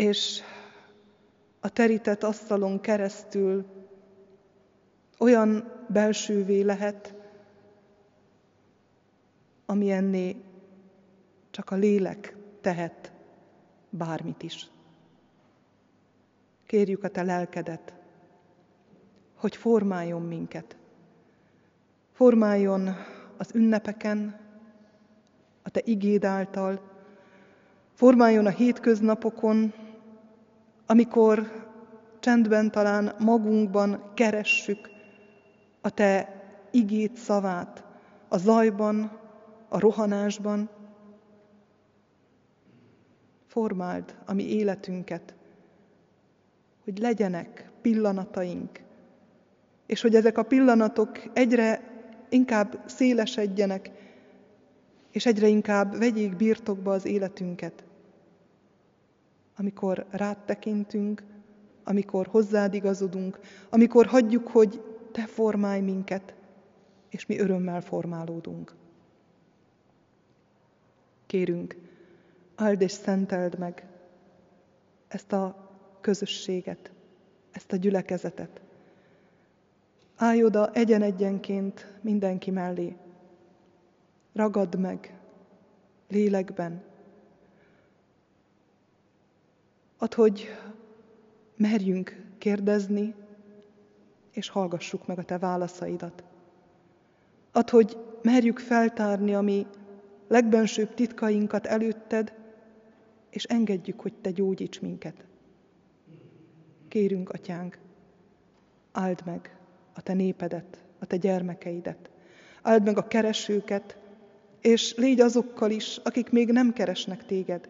[0.00, 0.42] és
[1.60, 3.64] a terített asztalon keresztül
[5.18, 7.14] olyan belsővé lehet,
[9.66, 10.36] ami enné
[11.50, 13.12] csak a lélek tehet
[13.90, 14.70] bármit is.
[16.66, 17.94] Kérjük a te lelkedet,
[19.34, 20.76] hogy formáljon minket.
[22.12, 22.96] Formáljon
[23.36, 24.40] az ünnepeken,
[25.62, 26.90] a te igéd által,
[28.00, 29.72] formáljon a hétköznapokon,
[30.90, 31.50] amikor
[32.20, 34.90] csendben talán magunkban keressük
[35.80, 37.84] a te igét szavát,
[38.28, 39.18] a zajban,
[39.68, 40.70] a rohanásban.
[43.46, 45.34] Formáld a mi életünket,
[46.84, 48.80] hogy legyenek pillanataink,
[49.86, 51.82] és hogy ezek a pillanatok egyre
[52.28, 53.90] inkább szélesedjenek,
[55.10, 57.84] és egyre inkább vegyék birtokba az életünket.
[59.60, 61.22] Amikor rád tekintünk,
[61.84, 63.40] amikor hozzád igazodunk,
[63.70, 64.82] amikor hagyjuk, hogy
[65.12, 66.34] te formálj minket,
[67.08, 68.74] és mi örömmel formálódunk.
[71.26, 71.76] Kérünk,
[72.54, 73.86] áld és szenteld meg
[75.08, 76.92] ezt a közösséget,
[77.50, 78.60] ezt a gyülekezetet.
[80.16, 82.96] Állj oda egyen-egyenként mindenki mellé,
[84.32, 85.18] Ragad meg
[86.08, 86.89] lélekben.
[90.02, 90.48] Ad, hogy
[91.56, 93.14] merjünk kérdezni,
[94.30, 96.24] és hallgassuk meg a Te válaszaidat.
[97.52, 99.66] Ad, hogy merjük feltárni a mi
[100.28, 102.32] legbensőbb titkainkat előtted,
[103.30, 105.26] és engedjük, hogy Te gyógyíts minket.
[106.88, 107.78] Kérünk, Atyánk,
[108.92, 109.56] áld meg
[109.94, 112.10] a Te népedet, a Te gyermekeidet,
[112.62, 113.98] áld meg a keresőket,
[114.60, 117.68] és légy azokkal is, akik még nem keresnek téged.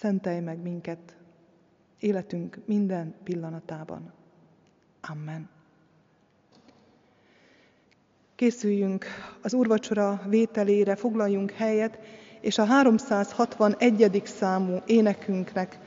[0.00, 1.16] Szentelj meg minket
[1.98, 4.12] életünk minden pillanatában.
[5.00, 5.48] Amen.
[8.34, 9.06] Készüljünk
[9.42, 11.98] az úrvacsora vételére, foglaljunk helyet,
[12.40, 14.22] és a 361.
[14.24, 15.78] számú énekünknek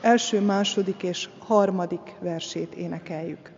[0.00, 3.52] első, második és harmadik versét énekeljük.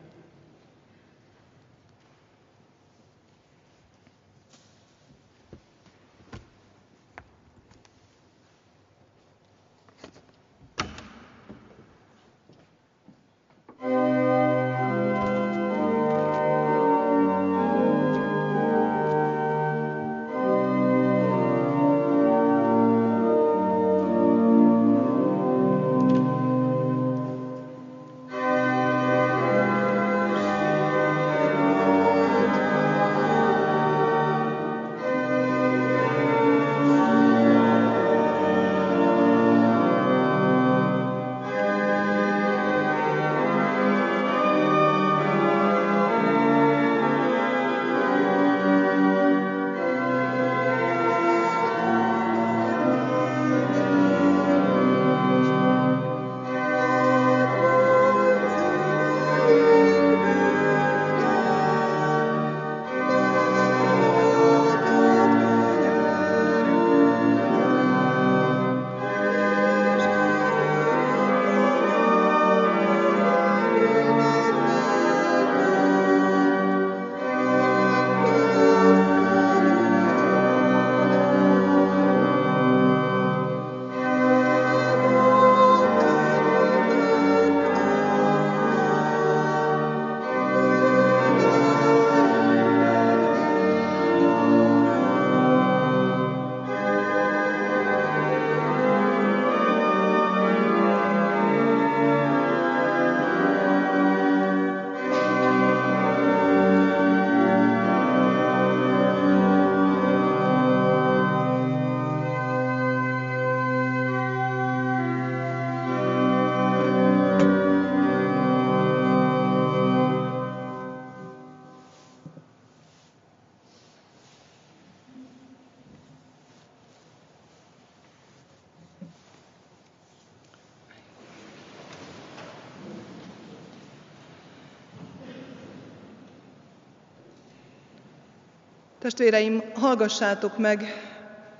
[139.10, 140.84] Testvéreim, hallgassátok meg,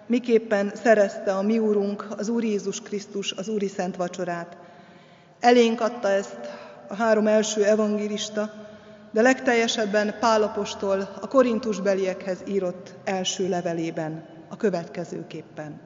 [0.07, 4.57] miképpen szerezte a mi Úrunk, az Úr Jézus Krisztus az Úri Szent Vacsorát.
[5.41, 6.39] Elénk adta ezt
[6.89, 8.51] a három első evangélista,
[9.13, 15.81] de legteljesebben Pálapostól a korintusbeliekhez írott első levelében a következőképpen.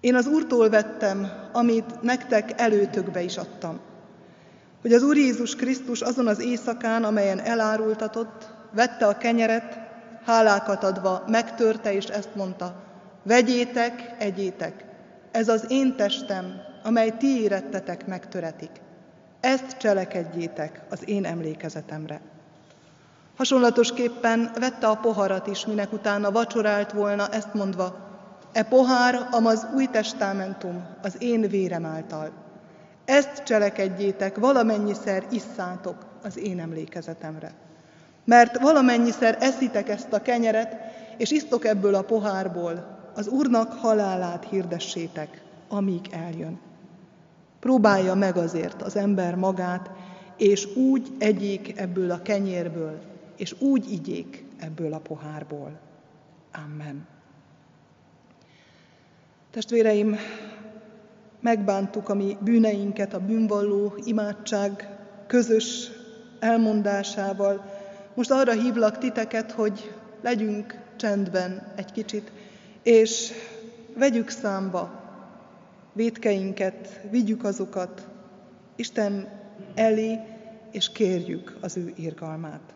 [0.00, 3.80] Én az Úrtól vettem, amit nektek előtökbe is adtam,
[4.80, 9.88] hogy az Úr Jézus Krisztus azon az éjszakán, amelyen elárultatott, vette a kenyeret,
[10.24, 12.74] hálákat adva, megtörte, és ezt mondta,
[13.22, 14.84] vegyétek, egyétek,
[15.30, 18.70] ez az én testem, amely ti érettetek megtöretik.
[19.40, 22.20] Ezt cselekedjétek az én emlékezetemre.
[23.36, 27.96] Hasonlatosképpen vette a poharat is, minek utána vacsorált volna, ezt mondva,
[28.52, 32.30] e pohár, amaz új testamentum, az én vérem által.
[33.04, 37.52] Ezt cselekedjétek, valamennyiszer isszátok az én emlékezetemre.
[38.24, 40.76] Mert valamennyiszer eszitek ezt a kenyeret,
[41.16, 46.60] és isztok ebből a pohárból, az Úrnak halálát hirdessétek, amíg eljön.
[47.60, 49.90] Próbálja meg azért az ember magát,
[50.36, 52.98] és úgy egyék ebből a kenyérből,
[53.36, 55.78] és úgy igyék ebből a pohárból.
[56.64, 57.06] Amen.
[59.50, 60.16] Testvéreim,
[61.40, 64.88] megbántuk a mi bűneinket a bűnvalló imádság
[65.26, 65.90] közös
[66.40, 67.69] elmondásával.
[68.20, 72.32] Most arra hívlak titeket, hogy legyünk csendben egy kicsit,
[72.82, 73.32] és
[73.96, 75.02] vegyük számba
[75.92, 78.08] védkeinket, vigyük azokat
[78.76, 79.28] Isten
[79.74, 80.18] elé,
[80.70, 82.74] és kérjük az ő irgalmát.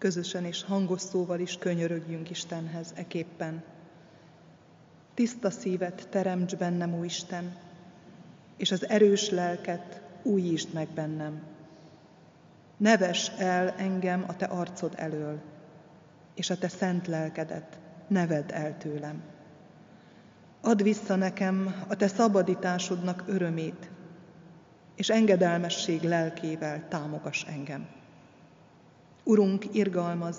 [0.00, 3.62] Közösen és hangos szóval is könyörögjünk Istenhez eképpen.
[5.14, 7.56] Tiszta szívet teremts bennem, Ó Isten,
[8.56, 11.42] és az erős lelket újítsd meg bennem.
[12.76, 15.40] Neves el engem a Te arcod elől,
[16.34, 19.22] és a Te szent lelkedet neved el tőlem.
[20.60, 23.90] Add vissza nekem a Te szabadításodnak örömét,
[24.94, 27.99] és engedelmesség lelkével támogass engem.
[29.30, 30.36] Urunk, irgalmaz,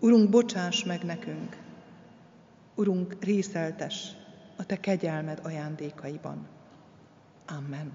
[0.00, 1.56] Urunk, bocsáss meg nekünk,
[2.74, 4.16] Urunk, részeltes
[4.56, 6.46] a Te kegyelmed ajándékaiban.
[7.46, 7.92] Amen.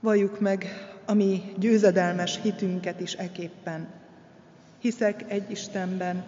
[0.00, 0.66] Valljuk meg
[1.04, 3.88] a mi győzedelmes hitünket is eképpen.
[4.78, 6.24] Hiszek egy Istenben,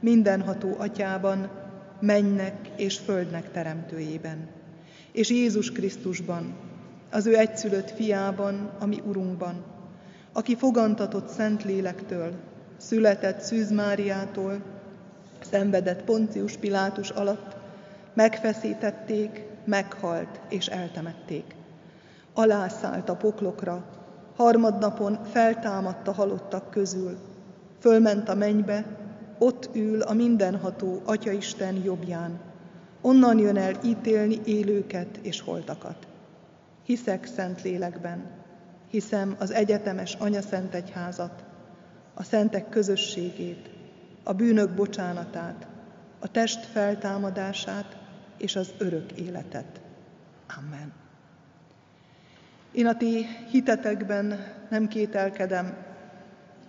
[0.00, 1.50] mindenható atyában,
[2.00, 4.48] mennek és földnek teremtőjében,
[5.12, 6.54] és Jézus Krisztusban,
[7.10, 9.64] az ő egyszülött fiában, ami Urunkban,
[10.32, 12.32] aki fogantatott Szent Lélektől,
[12.76, 14.60] született Szűz Máriától,
[15.50, 17.56] szenvedett Poncius Pilátus alatt,
[18.14, 21.54] megfeszítették, meghalt és eltemették.
[22.34, 23.84] Alászállt a poklokra,
[24.36, 27.16] harmadnapon feltámadt a halottak közül,
[27.78, 28.84] fölment a mennybe,
[29.38, 32.40] ott ül a mindenható Atyaisten jobbján,
[33.00, 36.07] onnan jön el ítélni élőket és holtakat.
[36.88, 38.24] Hiszek szent lélekben,
[38.90, 41.44] hiszem az egyetemes Anya Szent Egyházat,
[42.14, 43.70] a szentek közösségét,
[44.22, 45.66] a bűnök bocsánatát,
[46.18, 47.96] a test feltámadását
[48.38, 49.80] és az örök életet.
[50.58, 50.92] Amen.
[52.72, 55.76] Én a ti hitetekben nem kételkedem,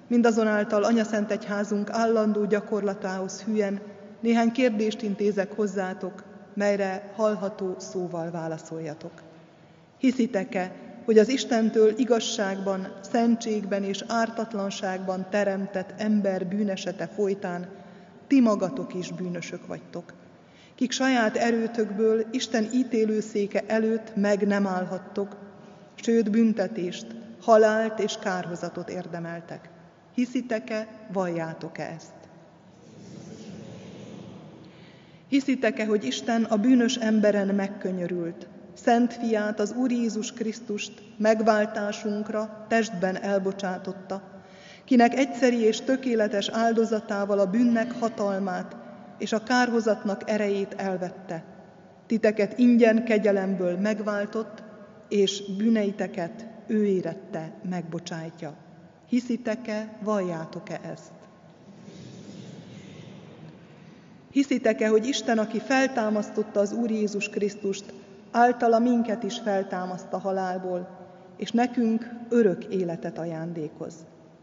[0.07, 3.81] mindazonáltal Anya Szent Egyházunk állandó gyakorlatához hülyen
[4.19, 9.27] néhány kérdést intézek hozzátok, melyre hallható szóval válaszoljatok.
[9.99, 10.71] Hiszitek-e,
[11.05, 17.67] hogy az Istentől igazságban, szentségben és ártatlanságban teremtett ember bűnesete folytán
[18.27, 20.13] ti magatok is bűnösök vagytok,
[20.75, 25.37] kik saját erőtökből Isten ítélőszéke előtt meg nem állhattok,
[25.95, 27.05] sőt büntetést,
[27.41, 29.69] halált és kárhozatot érdemeltek.
[30.13, 32.13] Hiszitek-e, valljátok-e ezt?
[35.27, 38.47] Hiszitek-e, hogy Isten a bűnös emberen megkönyörült,
[38.83, 44.21] Szent fiát, az Úr Jézus Krisztust megváltásunkra testben elbocsátotta,
[44.85, 48.75] kinek egyszeri és tökéletes áldozatával a bűnnek hatalmát
[49.17, 51.43] és a kárhozatnak erejét elvette.
[52.07, 54.63] Titeket ingyen kegyelemből megváltott,
[55.09, 58.53] és bűneiteket ő érette megbocsájtja.
[59.09, 61.11] Hiszitek-e, valljátok-e ezt?
[64.31, 67.93] Hiszitek-e, hogy Isten, aki feltámasztotta az Úr Jézus Krisztust,
[68.31, 70.87] általa minket is feltámaszt a halálból,
[71.37, 73.93] és nekünk örök életet ajándékoz?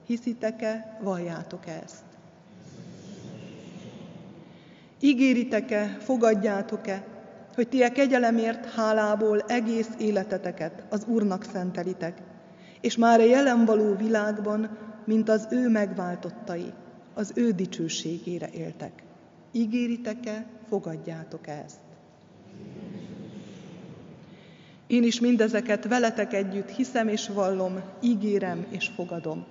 [0.06, 2.04] Hiszitek-e, valljátok-e ezt?
[5.00, 7.04] Ígéritek-e, fogadjátok-e,
[7.54, 12.22] hogy ti a kegyelemért hálából egész életeteket az Úrnak szentelitek,
[12.80, 16.72] és már a jelen való világban, mint az ő megváltottai,
[17.14, 19.02] az ő dicsőségére éltek.
[19.52, 21.85] Ígéritek-e, fogadjátok-e ezt?
[24.86, 29.44] Én is mindezeket veletek együtt hiszem és vallom, ígérem és fogadom.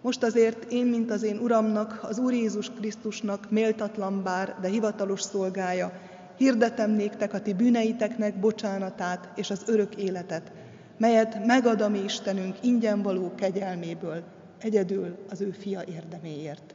[0.00, 5.20] Most azért én, mint az én Uramnak, az Úr Jézus Krisztusnak méltatlan bár, de hivatalos
[5.20, 5.92] szolgája,
[6.36, 10.52] hirdetem néktek a ti bűneiteknek bocsánatát és az örök életet,
[10.98, 14.22] melyet megad a mi Istenünk ingyen való kegyelméből,
[14.60, 16.74] egyedül az ő fia érdeméért.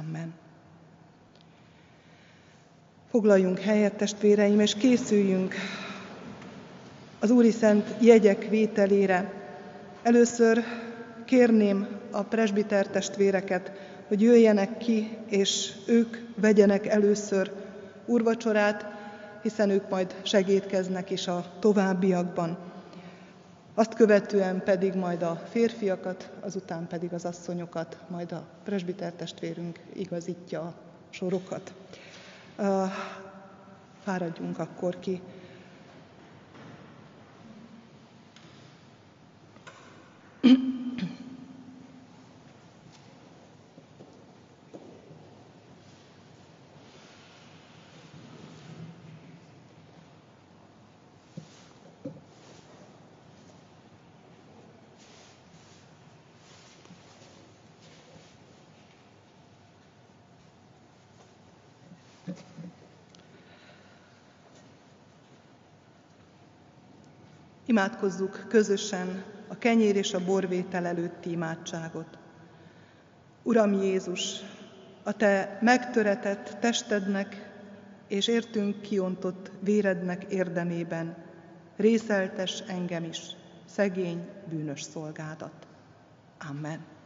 [0.00, 0.34] Amen.
[3.10, 5.54] Foglaljunk helyet, testvéreim, és készüljünk
[7.20, 9.32] az Úri Szent jegyek vételére.
[10.02, 10.64] Először
[11.24, 13.72] kérném a presbiter testvéreket,
[14.08, 17.52] hogy jöjjenek ki, és ők vegyenek először
[18.06, 18.86] urvacsorát,
[19.42, 22.58] hiszen ők majd segítkeznek is a továbbiakban.
[23.74, 30.60] Azt követően pedig majd a férfiakat, azután pedig az asszonyokat, majd a presbiter testvérünk igazítja
[30.60, 30.74] a
[31.10, 31.74] sorokat.
[34.04, 35.20] Fáradjunk akkor ki.
[67.68, 72.18] Imádkozzuk közösen a kenyér és a borvétel előtti imádságot.
[73.42, 74.40] Uram Jézus,
[75.02, 77.50] a Te megtöretett testednek
[78.06, 81.16] és értünk kiontott vérednek érdemében
[81.76, 83.20] részeltes engem is,
[83.64, 85.66] szegény, bűnös szolgádat.
[86.50, 86.97] Amen.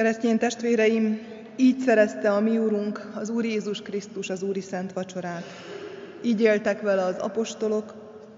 [0.00, 1.20] Keresztény testvéreim,
[1.56, 5.44] így szerezte a mi Úrunk, az Úr Jézus Krisztus az Úri Szent Vacsorát.
[6.22, 7.94] Így éltek vele az apostolok,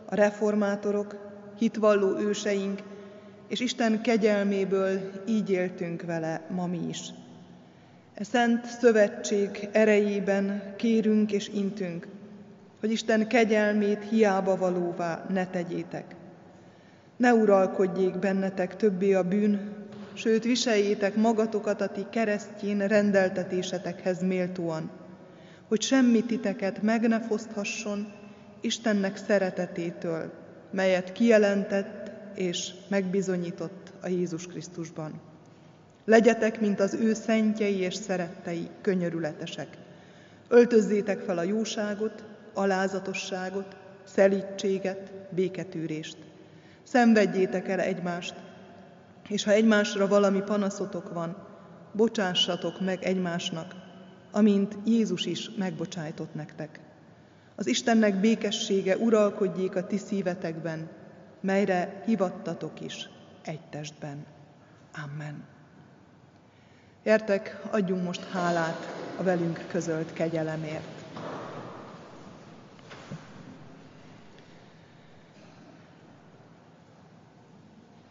[0.06, 1.16] a reformátorok,
[1.59, 2.82] hitvalló őseink,
[3.48, 7.01] és Isten kegyelméből így éltünk vele ma mi is.
[8.14, 12.06] E szent szövetség erejében kérünk és intünk,
[12.80, 16.14] hogy Isten kegyelmét hiába valóvá ne tegyétek.
[17.16, 19.80] Ne uralkodjék bennetek többé a bűn,
[20.14, 24.90] sőt viseljétek magatokat a ti keresztjén rendeltetésetekhez méltóan,
[25.68, 28.12] hogy semmi titeket meg ne foszthasson
[28.60, 30.32] Istennek szeretetétől,
[30.70, 35.20] melyet kijelentett és megbizonyított a Jézus Krisztusban.
[36.05, 39.68] Legyetek, mint az ő szentjei és szerettei, könyörületesek.
[40.48, 42.24] Öltözzétek fel a jóságot,
[42.55, 46.16] alázatosságot, szelítséget, béketűrést.
[46.82, 48.34] Szenvedjétek el egymást,
[49.33, 51.37] és ha egymásra valami panaszotok van,
[51.93, 53.75] bocsássatok meg egymásnak,
[54.31, 56.81] amint Jézus is megbocsájtott nektek.
[57.57, 60.89] Az Istennek békessége uralkodjék a ti szívetekben,
[61.41, 63.09] melyre hivattatok is
[63.43, 64.27] egy testben.
[65.05, 65.45] Amen.
[67.03, 71.03] Értek, adjunk most hálát a velünk közölt kegyelemért.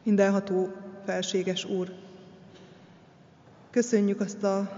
[0.04, 1.94] Mindenható felséges Úr,
[3.70, 4.72] köszönjük azt a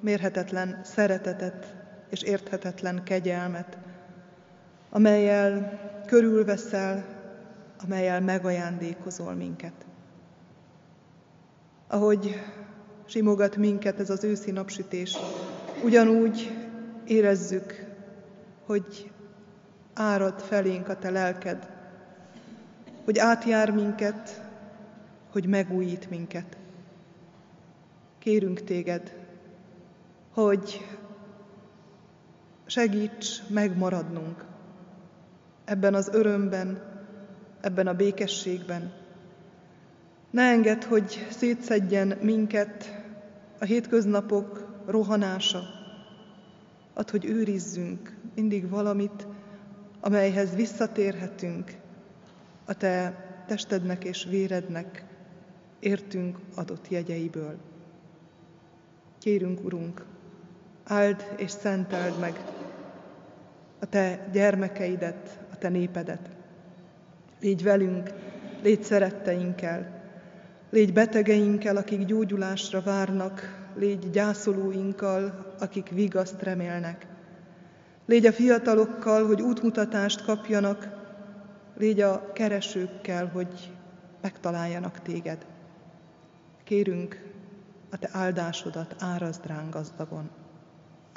[0.00, 1.74] mérhetetlen szeretetet
[2.10, 3.78] és érthetetlen kegyelmet,
[4.90, 7.04] amelyel körülveszel,
[7.84, 9.86] amelyel megajándékozol minket.
[11.86, 12.40] Ahogy
[13.06, 15.16] simogat minket ez az őszi napsütés,
[15.84, 16.50] ugyanúgy
[17.06, 17.86] érezzük,
[18.66, 19.10] hogy
[19.94, 21.68] árad felénk a te lelked,
[23.04, 24.43] hogy átjár minket,
[25.34, 26.56] hogy megújít minket.
[28.18, 29.14] Kérünk téged,
[30.32, 30.86] hogy
[32.66, 34.44] segíts megmaradnunk
[35.64, 36.82] ebben az örömben,
[37.60, 38.92] ebben a békességben.
[40.30, 43.02] Ne engedd, hogy szétszedjen minket
[43.58, 45.62] a hétköznapok rohanása.
[46.92, 49.26] Add, hogy őrizzünk mindig valamit,
[50.00, 51.76] amelyhez visszatérhetünk
[52.64, 55.13] a Te testednek és vérednek
[55.84, 57.56] értünk adott jegyeiből.
[59.18, 60.04] Kérünk, Urunk,
[60.84, 62.40] áld és szenteld meg
[63.80, 66.30] a Te gyermekeidet, a Te népedet.
[67.40, 68.10] Légy velünk,
[68.62, 70.02] légy szeretteinkkel,
[70.70, 77.06] légy betegeinkkel, akik gyógyulásra várnak, légy gyászolóinkkal, akik vigaszt remélnek.
[78.06, 80.88] Légy a fiatalokkal, hogy útmutatást kapjanak,
[81.76, 83.72] légy a keresőkkel, hogy
[84.20, 85.46] megtaláljanak téged.
[86.64, 87.22] Kérünk,
[87.90, 90.30] a te áldásodat árazd ránk gazdagon.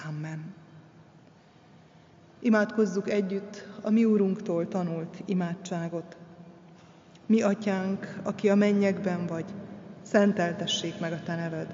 [0.07, 0.53] Amen.
[2.39, 6.17] Imádkozzuk együtt a mi Úrunktól tanult imádságot.
[7.25, 9.45] Mi atyánk, aki a mennyekben vagy,
[10.01, 11.73] szenteltessék meg a te neved.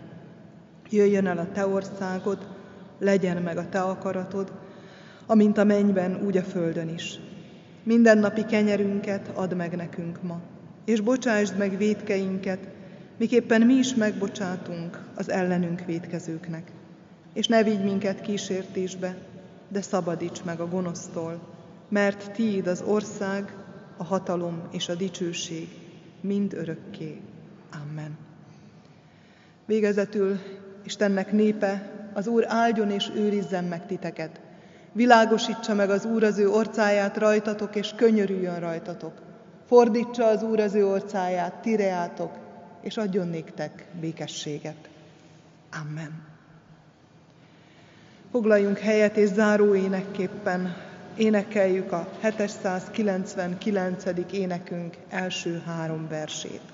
[0.89, 2.47] Jöjjön el a te országod,
[2.99, 4.51] legyen meg a te akaratod,
[5.25, 7.19] amint a mennyben, úgy a földön is.
[7.83, 10.41] Minden napi kenyerünket add meg nekünk ma,
[10.85, 12.81] és bocsásd meg védkeinket,
[13.17, 16.71] miképpen mi is megbocsátunk az ellenünk védkezőknek.
[17.33, 19.17] És ne vigy minket kísértésbe,
[19.67, 21.39] de szabadíts meg a gonosztól,
[21.89, 23.55] mert tiéd az ország,
[23.97, 25.67] a hatalom és a dicsőség
[26.21, 27.21] mind örökké.
[27.81, 28.17] Amen.
[29.65, 30.39] Végezetül
[30.83, 34.41] Istennek népe, az Úr áldjon és őrizzen meg titeket.
[34.91, 39.13] Világosítsa meg az Úr az ő orcáját rajtatok, és könyörüljön rajtatok.
[39.65, 42.31] Fordítsa az Úr az ő orcáját, tireátok,
[42.83, 44.89] és adjon néktek békességet.
[45.81, 46.21] Amen.
[48.31, 50.75] Foglaljunk helyet, és záró énekképpen
[51.15, 54.03] énekeljük a 799.
[54.31, 56.72] énekünk első három versét.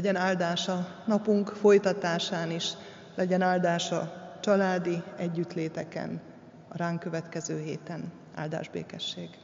[0.00, 2.72] Legyen áldása napunk folytatásán is,
[3.14, 6.20] legyen áldása családi együttléteken,
[6.68, 8.12] a ránk következő héten.
[8.34, 9.39] Áldás békesség!